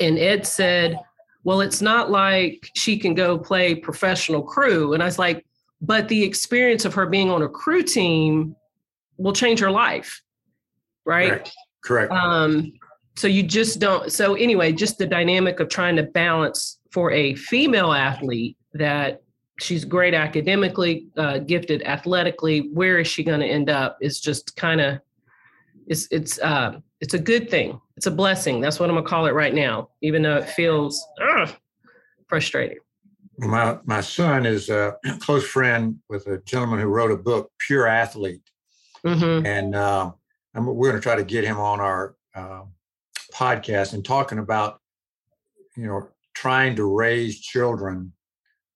and 0.00 0.18
ed 0.18 0.46
said 0.46 0.98
well 1.44 1.60
it's 1.60 1.82
not 1.82 2.10
like 2.10 2.70
she 2.74 2.98
can 2.98 3.14
go 3.14 3.38
play 3.38 3.74
professional 3.74 4.42
crew 4.42 4.94
and 4.94 5.02
i 5.02 5.06
was 5.06 5.18
like 5.18 5.44
but 5.80 6.08
the 6.08 6.22
experience 6.22 6.84
of 6.84 6.94
her 6.94 7.06
being 7.06 7.30
on 7.30 7.42
a 7.42 7.48
crew 7.48 7.82
team 7.82 8.54
will 9.16 9.32
change 9.32 9.60
her 9.60 9.70
life 9.70 10.22
right? 11.04 11.30
Correct. 11.30 11.52
Correct. 11.84 12.12
Um, 12.12 12.72
so 13.16 13.28
you 13.28 13.42
just 13.42 13.78
don't. 13.78 14.10
So 14.12 14.34
anyway, 14.34 14.72
just 14.72 14.98
the 14.98 15.06
dynamic 15.06 15.60
of 15.60 15.68
trying 15.68 15.96
to 15.96 16.02
balance 16.02 16.78
for 16.90 17.10
a 17.10 17.34
female 17.34 17.92
athlete 17.92 18.56
that 18.74 19.22
she's 19.60 19.84
great 19.84 20.14
academically, 20.14 21.06
uh, 21.16 21.38
gifted 21.38 21.82
athletically. 21.82 22.70
Where 22.72 22.98
is 22.98 23.08
she 23.08 23.22
going 23.22 23.40
to 23.40 23.46
end 23.46 23.70
up? 23.70 23.98
Is 24.00 24.20
just 24.20 24.56
kind 24.56 24.80
of 24.80 25.00
it's 25.86 26.08
it's 26.10 26.38
uh, 26.40 26.78
it's 27.00 27.14
a 27.14 27.18
good 27.18 27.50
thing. 27.50 27.80
It's 27.96 28.06
a 28.06 28.10
blessing. 28.10 28.60
That's 28.60 28.80
what 28.80 28.88
I'm 28.88 28.96
gonna 28.96 29.06
call 29.06 29.26
it 29.26 29.32
right 29.32 29.54
now, 29.54 29.90
even 30.00 30.22
though 30.22 30.36
it 30.36 30.48
feels 30.48 31.04
uh, 31.20 31.48
frustrating. 32.28 32.78
My 33.38 33.78
my 33.84 34.00
son 34.00 34.46
is 34.46 34.68
a 34.68 34.96
close 35.20 35.46
friend 35.46 35.98
with 36.08 36.26
a 36.26 36.38
gentleman 36.38 36.80
who 36.80 36.86
wrote 36.86 37.10
a 37.10 37.16
book, 37.16 37.50
Pure 37.66 37.88
Athlete, 37.88 38.42
mm-hmm. 39.04 39.44
and 39.46 39.74
uh, 39.74 40.12
and 40.54 40.66
we're 40.66 40.90
going 40.90 41.00
to 41.00 41.02
try 41.02 41.16
to 41.16 41.24
get 41.24 41.44
him 41.44 41.58
on 41.58 41.80
our 41.80 42.16
uh, 42.34 42.62
podcast 43.34 43.94
and 43.94 44.04
talking 44.04 44.38
about, 44.38 44.80
you 45.76 45.86
know, 45.86 46.08
trying 46.34 46.76
to 46.76 46.84
raise 46.84 47.40
children 47.40 48.12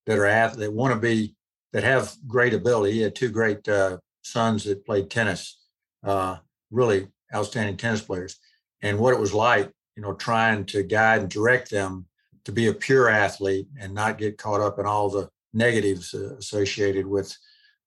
that 0.06 0.18
are 0.18 0.56
that 0.56 0.72
want 0.72 0.94
to 0.94 1.00
be 1.00 1.34
that 1.72 1.84
have 1.84 2.14
great 2.26 2.54
ability. 2.54 2.92
He 2.92 3.00
had 3.02 3.14
two 3.14 3.28
great 3.28 3.68
uh, 3.68 3.98
sons 4.22 4.64
that 4.64 4.86
played 4.86 5.10
tennis, 5.10 5.58
uh, 6.04 6.36
really 6.70 7.08
outstanding 7.34 7.76
tennis 7.76 8.00
players, 8.00 8.38
and 8.82 8.98
what 8.98 9.14
it 9.14 9.20
was 9.20 9.34
like, 9.34 9.70
you 9.96 10.02
know, 10.02 10.14
trying 10.14 10.64
to 10.66 10.82
guide 10.82 11.20
and 11.20 11.30
direct 11.30 11.70
them 11.70 12.06
to 12.44 12.52
be 12.52 12.68
a 12.68 12.72
pure 12.72 13.08
athlete 13.08 13.66
and 13.78 13.92
not 13.92 14.18
get 14.18 14.38
caught 14.38 14.60
up 14.60 14.78
in 14.78 14.86
all 14.86 15.10
the 15.10 15.28
negatives 15.52 16.14
uh, 16.14 16.36
associated 16.38 17.06
with 17.06 17.36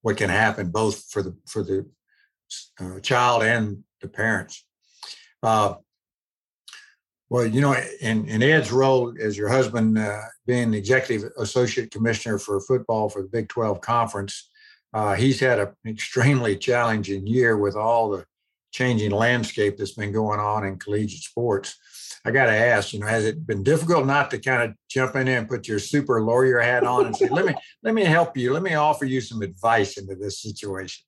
what 0.01 0.17
can 0.17 0.29
happen 0.29 0.69
both 0.69 1.05
for 1.09 1.23
the 1.23 1.35
for 1.47 1.63
the 1.63 1.85
uh, 2.79 2.99
child 2.99 3.43
and 3.43 3.83
the 4.01 4.07
parents. 4.07 4.65
Well, 7.29 7.45
you 7.45 7.61
know, 7.61 7.75
in, 8.01 8.27
in 8.27 8.41
Ed's 8.41 8.71
role 8.71 9.13
as 9.21 9.37
your 9.37 9.49
husband 9.49 9.97
uh, 9.97 10.21
being 10.47 10.71
the 10.71 10.77
executive 10.79 11.31
associate 11.37 11.91
commissioner 11.91 12.39
for 12.39 12.59
football 12.59 13.07
for 13.07 13.21
the 13.21 13.27
Big 13.27 13.49
12 13.49 13.81
conference, 13.81 14.49
uh, 14.93 15.13
he's 15.13 15.39
had 15.39 15.59
an 15.59 15.69
extremely 15.85 16.57
challenging 16.57 17.27
year 17.27 17.57
with 17.57 17.75
all 17.75 18.09
the 18.09 18.25
changing 18.71 19.11
landscape 19.11 19.77
that's 19.77 19.93
been 19.93 20.11
going 20.11 20.39
on 20.39 20.65
in 20.65 20.77
collegiate 20.79 21.21
sports. 21.21 21.77
I 22.25 22.31
got 22.31 22.47
to 22.47 22.55
ask, 22.55 22.93
you 22.93 22.99
know, 22.99 23.07
has 23.07 23.25
it 23.25 23.45
been 23.45 23.63
difficult 23.63 24.05
not 24.05 24.29
to 24.31 24.39
kind 24.39 24.63
of 24.63 24.75
jump 24.89 25.15
in 25.15 25.27
there 25.27 25.39
and 25.39 25.47
put 25.47 25.67
your 25.67 25.79
super 25.79 26.21
lawyer 26.21 26.59
hat 26.59 26.83
on 26.83 27.05
and 27.05 27.15
say, 27.15 27.29
"Let 27.29 27.45
me, 27.45 27.53
let 27.81 27.93
me 27.93 28.03
help 28.03 28.35
you. 28.35 28.51
Let 28.51 28.61
me 28.61 28.73
offer 28.73 29.05
you 29.05 29.21
some 29.21 29.41
advice 29.41 29.97
into 29.97 30.15
this 30.15 30.41
situation." 30.41 31.05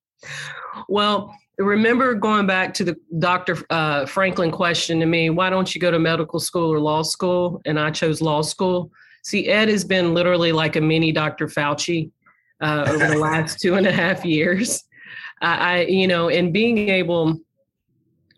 Well, 0.88 1.36
remember 1.63 2.13
going 2.13 2.47
back 2.47 2.74
to 2.76 2.84
the 2.84 2.95
Dr. 3.19 3.58
Uh, 3.69 4.06
Franklin 4.06 4.52
question 4.52 5.00
to 5.00 5.06
me, 5.06 5.30
why 5.30 5.50
don't 5.50 5.74
you 5.74 5.82
go 5.82 5.91
to 5.91 6.00
medical 6.00 6.39
school 6.39 6.71
or 6.71 6.80
law 6.80 7.02
school? 7.02 7.62
And 7.65 7.80
I 7.80 7.91
chose 7.91 8.21
law 8.21 8.41
school. 8.41 8.91
See, 9.24 9.47
Ed 9.47 9.69
has 9.69 9.84
been 9.84 10.13
literally 10.13 10.52
like 10.52 10.76
a 10.76 10.82
mini 10.82 11.12
Dr. 11.12 11.47
Fauci 11.47 12.12
uh, 12.62 12.86
over 12.88 13.08
the 13.08 13.17
last 13.17 13.60
two 13.62 13.76
and 13.76 13.86
a 13.86 13.91
half 13.91 14.26
years. 14.26 14.84
I, 15.41 15.56
I, 15.56 15.82
you 15.86 16.08
know, 16.08 16.30
and 16.30 16.54
being 16.54 16.89
able 16.89 17.39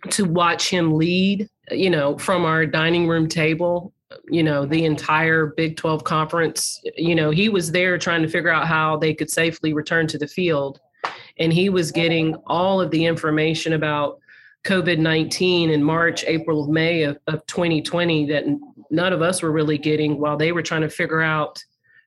to 0.09 0.25
watch 0.25 0.69
him 0.69 0.93
lead, 0.93 1.49
you 1.71 1.89
know, 1.89 2.17
from 2.17 2.45
our 2.45 2.65
dining 2.65 3.07
room 3.07 3.27
table, 3.27 3.93
you 4.29 4.43
know, 4.43 4.65
the 4.65 4.86
entire 4.86 5.47
Big 5.47 5.77
12 5.77 6.03
conference, 6.03 6.81
you 6.97 7.15
know, 7.15 7.31
he 7.31 7.49
was 7.49 7.71
there 7.71 7.97
trying 7.97 8.21
to 8.21 8.27
figure 8.27 8.51
out 8.51 8.67
how 8.67 8.97
they 8.97 9.13
could 9.13 9.29
safely 9.29 9.73
return 9.73 10.07
to 10.07 10.17
the 10.17 10.27
field 10.27 10.79
and 11.38 11.52
he 11.52 11.69
was 11.69 11.91
getting 11.91 12.36
all 12.48 12.80
of 12.80 12.91
the 12.91 13.06
information 13.06 13.74
about 13.74 14.19
COVID 14.65 14.98
19 15.00 15.69
in 15.69 15.84
March, 15.84 16.24
April, 16.26 16.67
May 16.67 17.04
of, 17.04 17.17
of 17.28 17.46
2020 17.48 18.28
that 18.28 18.46
none 18.91 19.13
of 19.13 19.22
us 19.22 19.41
were 19.41 19.52
really 19.52 19.78
getting 19.78 20.19
while 20.19 20.38
they 20.38 20.52
were 20.52 20.62
trying 20.62 20.82
to 20.82 20.89
figure 20.89 21.22
out 21.22 21.63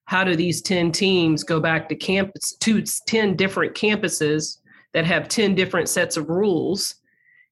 how 0.07 0.23
do 0.25 0.37
these 0.37 0.62
10 0.62 0.93
teams 0.93 1.43
go 1.43 1.61
back 1.61 1.89
to 1.89 1.95
campus 1.95 2.53
to 2.61 2.83
10 2.83 3.37
different 3.37 3.75
campuses 3.75 4.59
that 4.95 5.05
have 5.05 5.29
10 5.29 5.55
different 5.55 5.89
sets 5.89 6.17
of 6.17 6.29
rules 6.31 6.95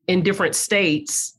in 0.07 0.23
different 0.23 0.55
states 0.55 1.37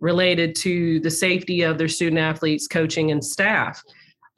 related 0.00 0.54
to 0.54 1.00
the 1.00 1.10
safety 1.10 1.62
of 1.62 1.76
their 1.76 1.88
student 1.88 2.20
athletes 2.20 2.68
coaching 2.68 3.10
and 3.10 3.24
staff. 3.24 3.82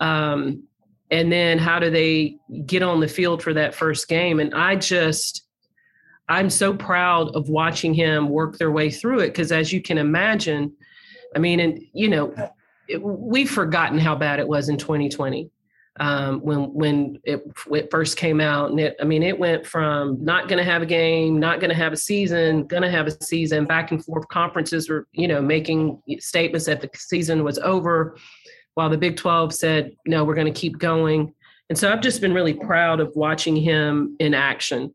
Um, 0.01 0.63
and 1.11 1.31
then 1.31 1.59
how 1.59 1.79
do 1.79 1.91
they 1.91 2.37
get 2.67 2.83
on 2.83 3.01
the 3.01 3.09
field 3.09 3.43
for 3.43 3.55
that 3.55 3.75
first 3.75 4.09
game? 4.09 4.41
And 4.41 4.55
i 4.55 4.77
just 4.77 5.43
i'm 6.29 6.51
so 6.51 6.75
proud 6.75 7.35
of 7.37 7.49
watching 7.49 7.95
him 7.95 8.29
work 8.29 8.59
their 8.59 8.73
way 8.73 8.91
through 8.91 9.21
it. 9.21 9.29
Because 9.29 9.53
as 9.53 9.73
you 9.73 9.81
can 9.81 9.99
imagine 9.99 10.73
i 11.35 11.39
mean 11.39 11.61
and 11.61 11.81
you 11.93 12.09
know 12.09 12.35
it, 12.89 13.03
we've 13.03 13.51
forgotten 13.51 13.99
how 13.99 14.15
bad 14.15 14.39
it 14.39 14.47
was 14.47 14.69
in 14.69 14.77
2020 14.77 15.51
um, 15.99 16.41
when 16.41 16.73
when 16.75 17.19
it, 17.25 17.43
it, 17.71 17.91
first 17.91 18.17
came 18.17 18.41
out. 18.41 18.71
And 18.71 18.81
it 18.81 18.97
i 19.01 19.05
mean 19.05 19.23
it 19.23 19.39
went 19.39 19.67
from 19.67 20.23
not 20.23 20.49
going 20.49 20.59
to 20.59 20.71
have 20.71 20.83
a 20.83 20.87
game 20.87 21.39
not 21.39 21.61
going 21.61 21.71
to 21.71 21.77
have 21.77 21.93
a 21.93 21.97
season 21.97 22.67
going 22.67 22.83
to 22.83 22.91
have 22.91 23.07
a 23.07 23.25
season 23.25 23.65
back 23.65 23.91
and 23.91 24.05
forth 24.05 24.29
conferences 24.29 24.89
were 24.89 25.07
you 25.13 25.29
know 25.29 25.41
making 25.41 26.01
statements 26.19 26.67
that 26.67 26.81
the 26.81 26.91
season 26.95 27.45
was 27.45 27.59
over 27.61 28.17
while 28.77 28.91
the 28.91 28.99
Big 28.99 29.17
12 29.17 29.55
said, 29.55 29.97
no, 30.07 30.23
we're 30.23 30.35
going 30.35 30.53
to 30.53 30.61
keep 30.61 30.79
going. 30.79 31.33
And 31.71 31.79
so 31.79 31.91
I've 31.91 32.03
just 32.03 32.21
been 32.21 32.35
really 32.35 32.53
proud 32.53 33.01
of 33.01 33.11
watching 33.17 33.57
him 33.57 34.15
in 34.21 34.35
action, 34.35 34.95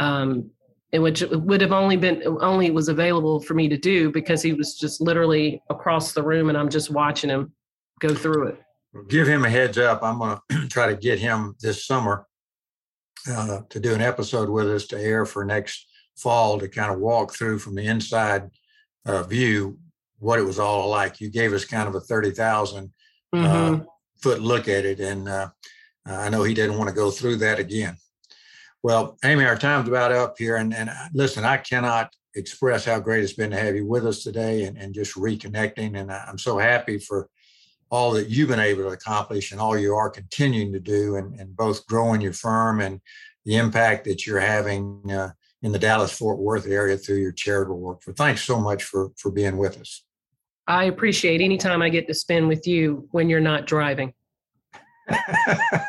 um, 0.00 0.50
which 0.92 1.22
would 1.22 1.60
have 1.60 1.70
only 1.70 1.96
been 1.96 2.24
only 2.40 2.72
was 2.72 2.88
available 2.88 3.40
for 3.40 3.54
me 3.54 3.68
to 3.68 3.76
do 3.78 4.10
because 4.10 4.42
he 4.42 4.52
was 4.52 4.74
just 4.74 5.00
literally 5.00 5.62
across 5.70 6.12
the 6.12 6.22
room 6.22 6.48
and 6.48 6.58
I'm 6.58 6.68
just 6.68 6.90
watching 6.90 7.30
him 7.30 7.52
go 8.00 8.12
through 8.12 8.48
it. 8.48 8.62
Give 9.08 9.28
him 9.28 9.44
a 9.44 9.48
heads 9.48 9.78
up. 9.78 10.02
I'm 10.02 10.18
going 10.18 10.38
to 10.50 10.68
try 10.68 10.88
to 10.88 10.96
get 10.96 11.20
him 11.20 11.54
this 11.60 11.86
summer 11.86 12.26
uh, 13.30 13.60
to 13.70 13.78
do 13.78 13.94
an 13.94 14.00
episode 14.00 14.48
with 14.48 14.68
us 14.68 14.86
to 14.88 15.00
air 15.00 15.24
for 15.24 15.44
next 15.44 15.86
fall 16.16 16.58
to 16.58 16.68
kind 16.68 16.92
of 16.92 16.98
walk 16.98 17.32
through 17.32 17.60
from 17.60 17.76
the 17.76 17.86
inside 17.86 18.50
uh, 19.06 19.22
view 19.22 19.78
what 20.18 20.40
it 20.40 20.44
was 20.44 20.58
all 20.58 20.88
like. 20.88 21.20
You 21.20 21.30
gave 21.30 21.52
us 21.52 21.64
kind 21.64 21.88
of 21.88 21.94
a 21.94 22.00
30,000 22.00 22.84
uh, 22.84 22.88
mm-hmm. 23.34 23.82
uh, 23.82 23.84
foot 24.20 24.40
look 24.40 24.68
at 24.68 24.84
it. 24.84 25.00
And 25.00 25.28
uh, 25.28 25.48
I 26.06 26.28
know 26.28 26.42
he 26.42 26.54
didn't 26.54 26.78
want 26.78 26.88
to 26.88 26.94
go 26.94 27.10
through 27.10 27.36
that 27.36 27.58
again. 27.58 27.96
Well, 28.82 29.18
Amy, 29.24 29.44
our 29.44 29.56
time's 29.56 29.88
about 29.88 30.12
up 30.12 30.36
here. 30.38 30.56
And, 30.56 30.74
and 30.74 30.90
uh, 30.90 31.08
listen, 31.12 31.44
I 31.44 31.58
cannot 31.58 32.14
express 32.34 32.84
how 32.84 33.00
great 33.00 33.22
it's 33.22 33.32
been 33.32 33.50
to 33.50 33.58
have 33.58 33.74
you 33.74 33.86
with 33.86 34.06
us 34.06 34.22
today 34.22 34.64
and, 34.64 34.78
and 34.78 34.94
just 34.94 35.16
reconnecting. 35.16 35.98
And 35.98 36.10
I'm 36.10 36.38
so 36.38 36.58
happy 36.58 36.98
for 36.98 37.28
all 37.90 38.12
that 38.12 38.28
you've 38.28 38.48
been 38.48 38.60
able 38.60 38.84
to 38.84 38.90
accomplish 38.90 39.50
and 39.50 39.60
all 39.60 39.76
you 39.76 39.94
are 39.94 40.08
continuing 40.08 40.72
to 40.72 40.80
do 40.80 41.16
and, 41.16 41.38
and 41.40 41.56
both 41.56 41.86
growing 41.86 42.20
your 42.20 42.32
firm 42.32 42.80
and 42.80 43.00
the 43.44 43.56
impact 43.56 44.04
that 44.04 44.26
you're 44.26 44.40
having 44.40 45.02
uh, 45.10 45.30
in 45.62 45.72
the 45.72 45.78
Dallas 45.78 46.12
Fort 46.12 46.38
Worth 46.38 46.66
area 46.66 46.96
through 46.96 47.16
your 47.16 47.32
charitable 47.32 47.80
work. 47.80 48.02
For 48.02 48.12
thanks 48.12 48.42
so 48.42 48.60
much 48.60 48.84
for 48.84 49.10
for 49.16 49.30
being 49.30 49.56
with 49.56 49.78
us. 49.80 50.04
I 50.70 50.84
appreciate 50.84 51.40
any 51.40 51.58
time 51.58 51.82
I 51.82 51.88
get 51.88 52.06
to 52.06 52.14
spend 52.14 52.46
with 52.46 52.64
you 52.64 53.08
when 53.10 53.28
you're 53.28 53.40
not 53.40 53.66
driving. 53.66 54.14
uh, 55.10 55.84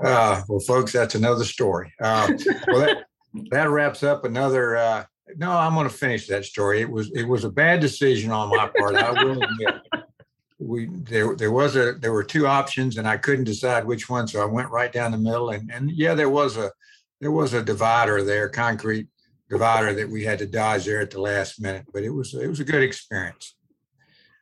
well, 0.00 0.60
folks, 0.66 0.94
that's 0.94 1.14
another 1.14 1.44
story. 1.44 1.92
Uh, 2.00 2.26
well, 2.68 2.80
that, 2.80 3.04
that 3.50 3.68
wraps 3.68 4.02
up 4.02 4.24
another. 4.24 4.78
Uh, 4.78 5.04
no, 5.36 5.50
I'm 5.50 5.74
going 5.74 5.86
to 5.86 5.94
finish 5.94 6.26
that 6.28 6.46
story. 6.46 6.80
It 6.80 6.90
was 6.90 7.10
it 7.10 7.24
was 7.24 7.44
a 7.44 7.50
bad 7.50 7.80
decision 7.80 8.30
on 8.30 8.48
my 8.48 8.70
part. 8.78 8.94
I 8.96 9.10
will 9.22 9.42
admit. 9.42 9.74
We 10.58 10.88
there 10.90 11.36
there 11.36 11.52
was 11.52 11.76
a 11.76 11.92
there 12.00 12.14
were 12.14 12.24
two 12.24 12.46
options 12.46 12.96
and 12.96 13.06
I 13.06 13.18
couldn't 13.18 13.44
decide 13.44 13.84
which 13.84 14.08
one, 14.08 14.26
so 14.26 14.40
I 14.40 14.46
went 14.46 14.70
right 14.70 14.90
down 14.90 15.12
the 15.12 15.18
middle. 15.18 15.50
And 15.50 15.70
and 15.70 15.90
yeah, 15.90 16.14
there 16.14 16.30
was 16.30 16.56
a 16.56 16.72
there 17.20 17.30
was 17.30 17.52
a 17.52 17.62
divider 17.62 18.24
there, 18.24 18.48
concrete 18.48 19.08
divider 19.50 19.94
that 19.94 20.08
we 20.08 20.24
had 20.24 20.38
to 20.38 20.46
dodge 20.46 20.84
there 20.84 21.00
at 21.00 21.10
the 21.10 21.20
last 21.20 21.60
minute, 21.60 21.86
but 21.92 22.02
it 22.02 22.10
was 22.10 22.34
it 22.34 22.48
was 22.48 22.60
a 22.60 22.64
good 22.64 22.82
experience. 22.82 23.56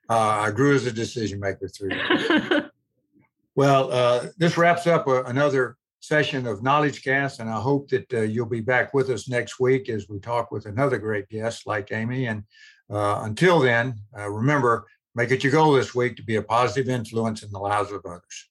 Uh, 0.09 0.45
I 0.47 0.51
grew 0.51 0.75
as 0.75 0.87
a 0.87 0.93
decision 0.93 1.41
maker 1.41 1.69
through 1.69 1.91
that. 1.91 2.71
well, 3.55 3.93
uh, 3.93 4.27
this 4.37 4.57
wraps 4.57 4.87
up 4.87 5.09
a, 5.09 5.25
another 5.25 5.77
session 6.01 6.47
of 6.47 6.63
Knowledge 6.63 7.03
Cast, 7.03 7.41
and 7.41 7.51
I 7.51 7.61
hope 7.61 7.89
that 7.89 8.13
uh, 8.15 8.21
you'll 8.21 8.47
be 8.47 8.61
back 8.61 8.95
with 8.95 9.11
us 9.11 9.29
next 9.29 9.59
week 9.59 9.89
as 9.89 10.09
we 10.09 10.21
talk 10.21 10.53
with 10.53 10.67
another 10.67 10.99
great 10.99 11.29
guest 11.29 11.67
like 11.67 11.91
Amy. 11.91 12.27
And 12.27 12.45
uh, 12.89 13.23
until 13.25 13.59
then, 13.59 13.97
uh, 14.17 14.31
remember, 14.31 14.87
make 15.15 15.33
it 15.33 15.43
your 15.43 15.53
goal 15.53 15.73
this 15.73 15.95
week 15.95 16.17
to 16.17 16.23
be 16.23 16.37
a 16.37 16.43
positive 16.43 16.89
influence 16.89 17.43
in 17.43 17.51
the 17.51 17.59
lives 17.59 17.91
of 17.91 18.05
others. 18.07 18.49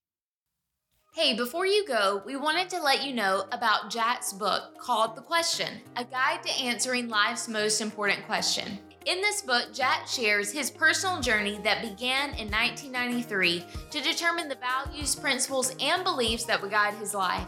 Hey, 1.16 1.34
before 1.34 1.66
you 1.66 1.88
go, 1.88 2.22
we 2.26 2.36
wanted 2.36 2.70
to 2.72 2.84
let 2.84 3.06
you 3.06 3.14
know 3.14 3.46
about 3.54 3.90
Jack's 3.90 4.34
book 4.34 4.78
called 4.78 5.16
The 5.16 5.22
Question 5.22 5.80
A 5.96 6.04
Guide 6.04 6.44
to 6.44 6.52
Answering 6.62 7.08
Life's 7.08 7.48
Most 7.48 7.80
Important 7.80 8.26
Question. 8.26 8.78
In 9.06 9.22
this 9.22 9.42
book, 9.42 9.74
Jack 9.74 10.10
shares 10.10 10.52
his 10.52 10.70
personal 10.70 11.22
journey 11.22 11.58
that 11.64 11.82
began 11.82 12.32
in 12.32 12.52
1993 12.52 13.66
to 13.92 14.02
determine 14.02 14.50
the 14.50 14.58
values, 14.58 15.16
principles, 15.16 15.74
and 15.80 16.04
beliefs 16.04 16.44
that 16.44 16.62
would 16.62 16.72
guide 16.72 16.96
his 16.96 17.14
life. 17.14 17.48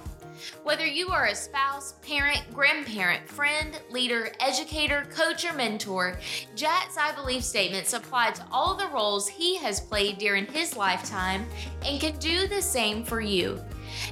Whether 0.64 0.86
you 0.86 1.10
are 1.10 1.26
a 1.26 1.36
spouse, 1.36 1.94
parent, 2.02 2.44
grandparent, 2.54 3.28
friend, 3.28 3.80
leader, 3.90 4.32
educator, 4.40 5.06
coach, 5.10 5.46
or 5.46 5.54
mentor, 5.54 6.18
Jack's 6.56 6.98
I 6.98 7.14
Believe 7.14 7.44
statements 7.44 7.94
apply 7.94 8.32
to 8.32 8.46
all 8.52 8.76
the 8.76 8.88
roles 8.88 9.28
he 9.28 9.58
has 9.58 9.80
played 9.80 10.18
during 10.18 10.46
his 10.46 10.76
lifetime 10.76 11.46
and 11.86 12.00
can 12.00 12.18
do 12.20 12.48
the 12.48 12.62
same 12.62 13.04
for 13.04 13.22
you. 13.22 13.60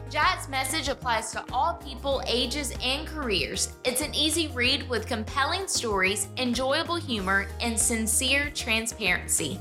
Jack's 0.10 0.48
message 0.50 0.88
applies 0.88 1.32
to 1.32 1.44
all 1.52 1.76
people, 1.76 2.22
ages, 2.28 2.74
and 2.82 3.08
careers. 3.08 3.74
It's 3.84 4.02
an 4.02 4.16
easy 4.16 4.48
read 4.48 4.88
with 4.90 5.08
compelling 5.08 5.68
stories, 5.68 6.28
enjoyable 6.38 6.96
humor, 6.96 7.48
and 7.60 7.78
sincere 7.80 8.50
transparency. 8.52 9.60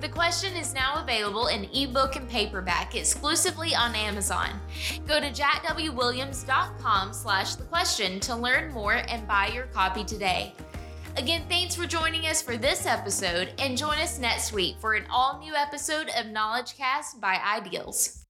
The 0.00 0.08
question 0.08 0.54
is 0.54 0.74
now 0.74 1.02
available 1.02 1.48
in 1.48 1.68
ebook 1.74 2.14
and 2.14 2.28
paperback 2.28 2.94
exclusively 2.94 3.74
on 3.74 3.96
Amazon. 3.96 4.60
Go 5.08 5.18
to 5.18 5.30
jackwwilliams.com 5.30 7.12
slash 7.12 7.56
the 7.56 7.64
question 7.64 8.20
to 8.20 8.36
learn 8.36 8.72
more 8.72 9.02
and 9.08 9.26
buy 9.26 9.48
your 9.48 9.66
copy 9.66 10.04
today. 10.04 10.54
Again, 11.16 11.42
thanks 11.48 11.74
for 11.74 11.84
joining 11.84 12.26
us 12.26 12.40
for 12.40 12.56
this 12.56 12.86
episode 12.86 13.52
and 13.58 13.76
join 13.76 13.98
us 13.98 14.20
next 14.20 14.52
week 14.52 14.76
for 14.80 14.94
an 14.94 15.04
all 15.10 15.40
new 15.40 15.54
episode 15.54 16.10
of 16.16 16.26
Knowledge 16.26 16.76
Cast 16.76 17.20
by 17.20 17.40
Ideals. 17.44 18.27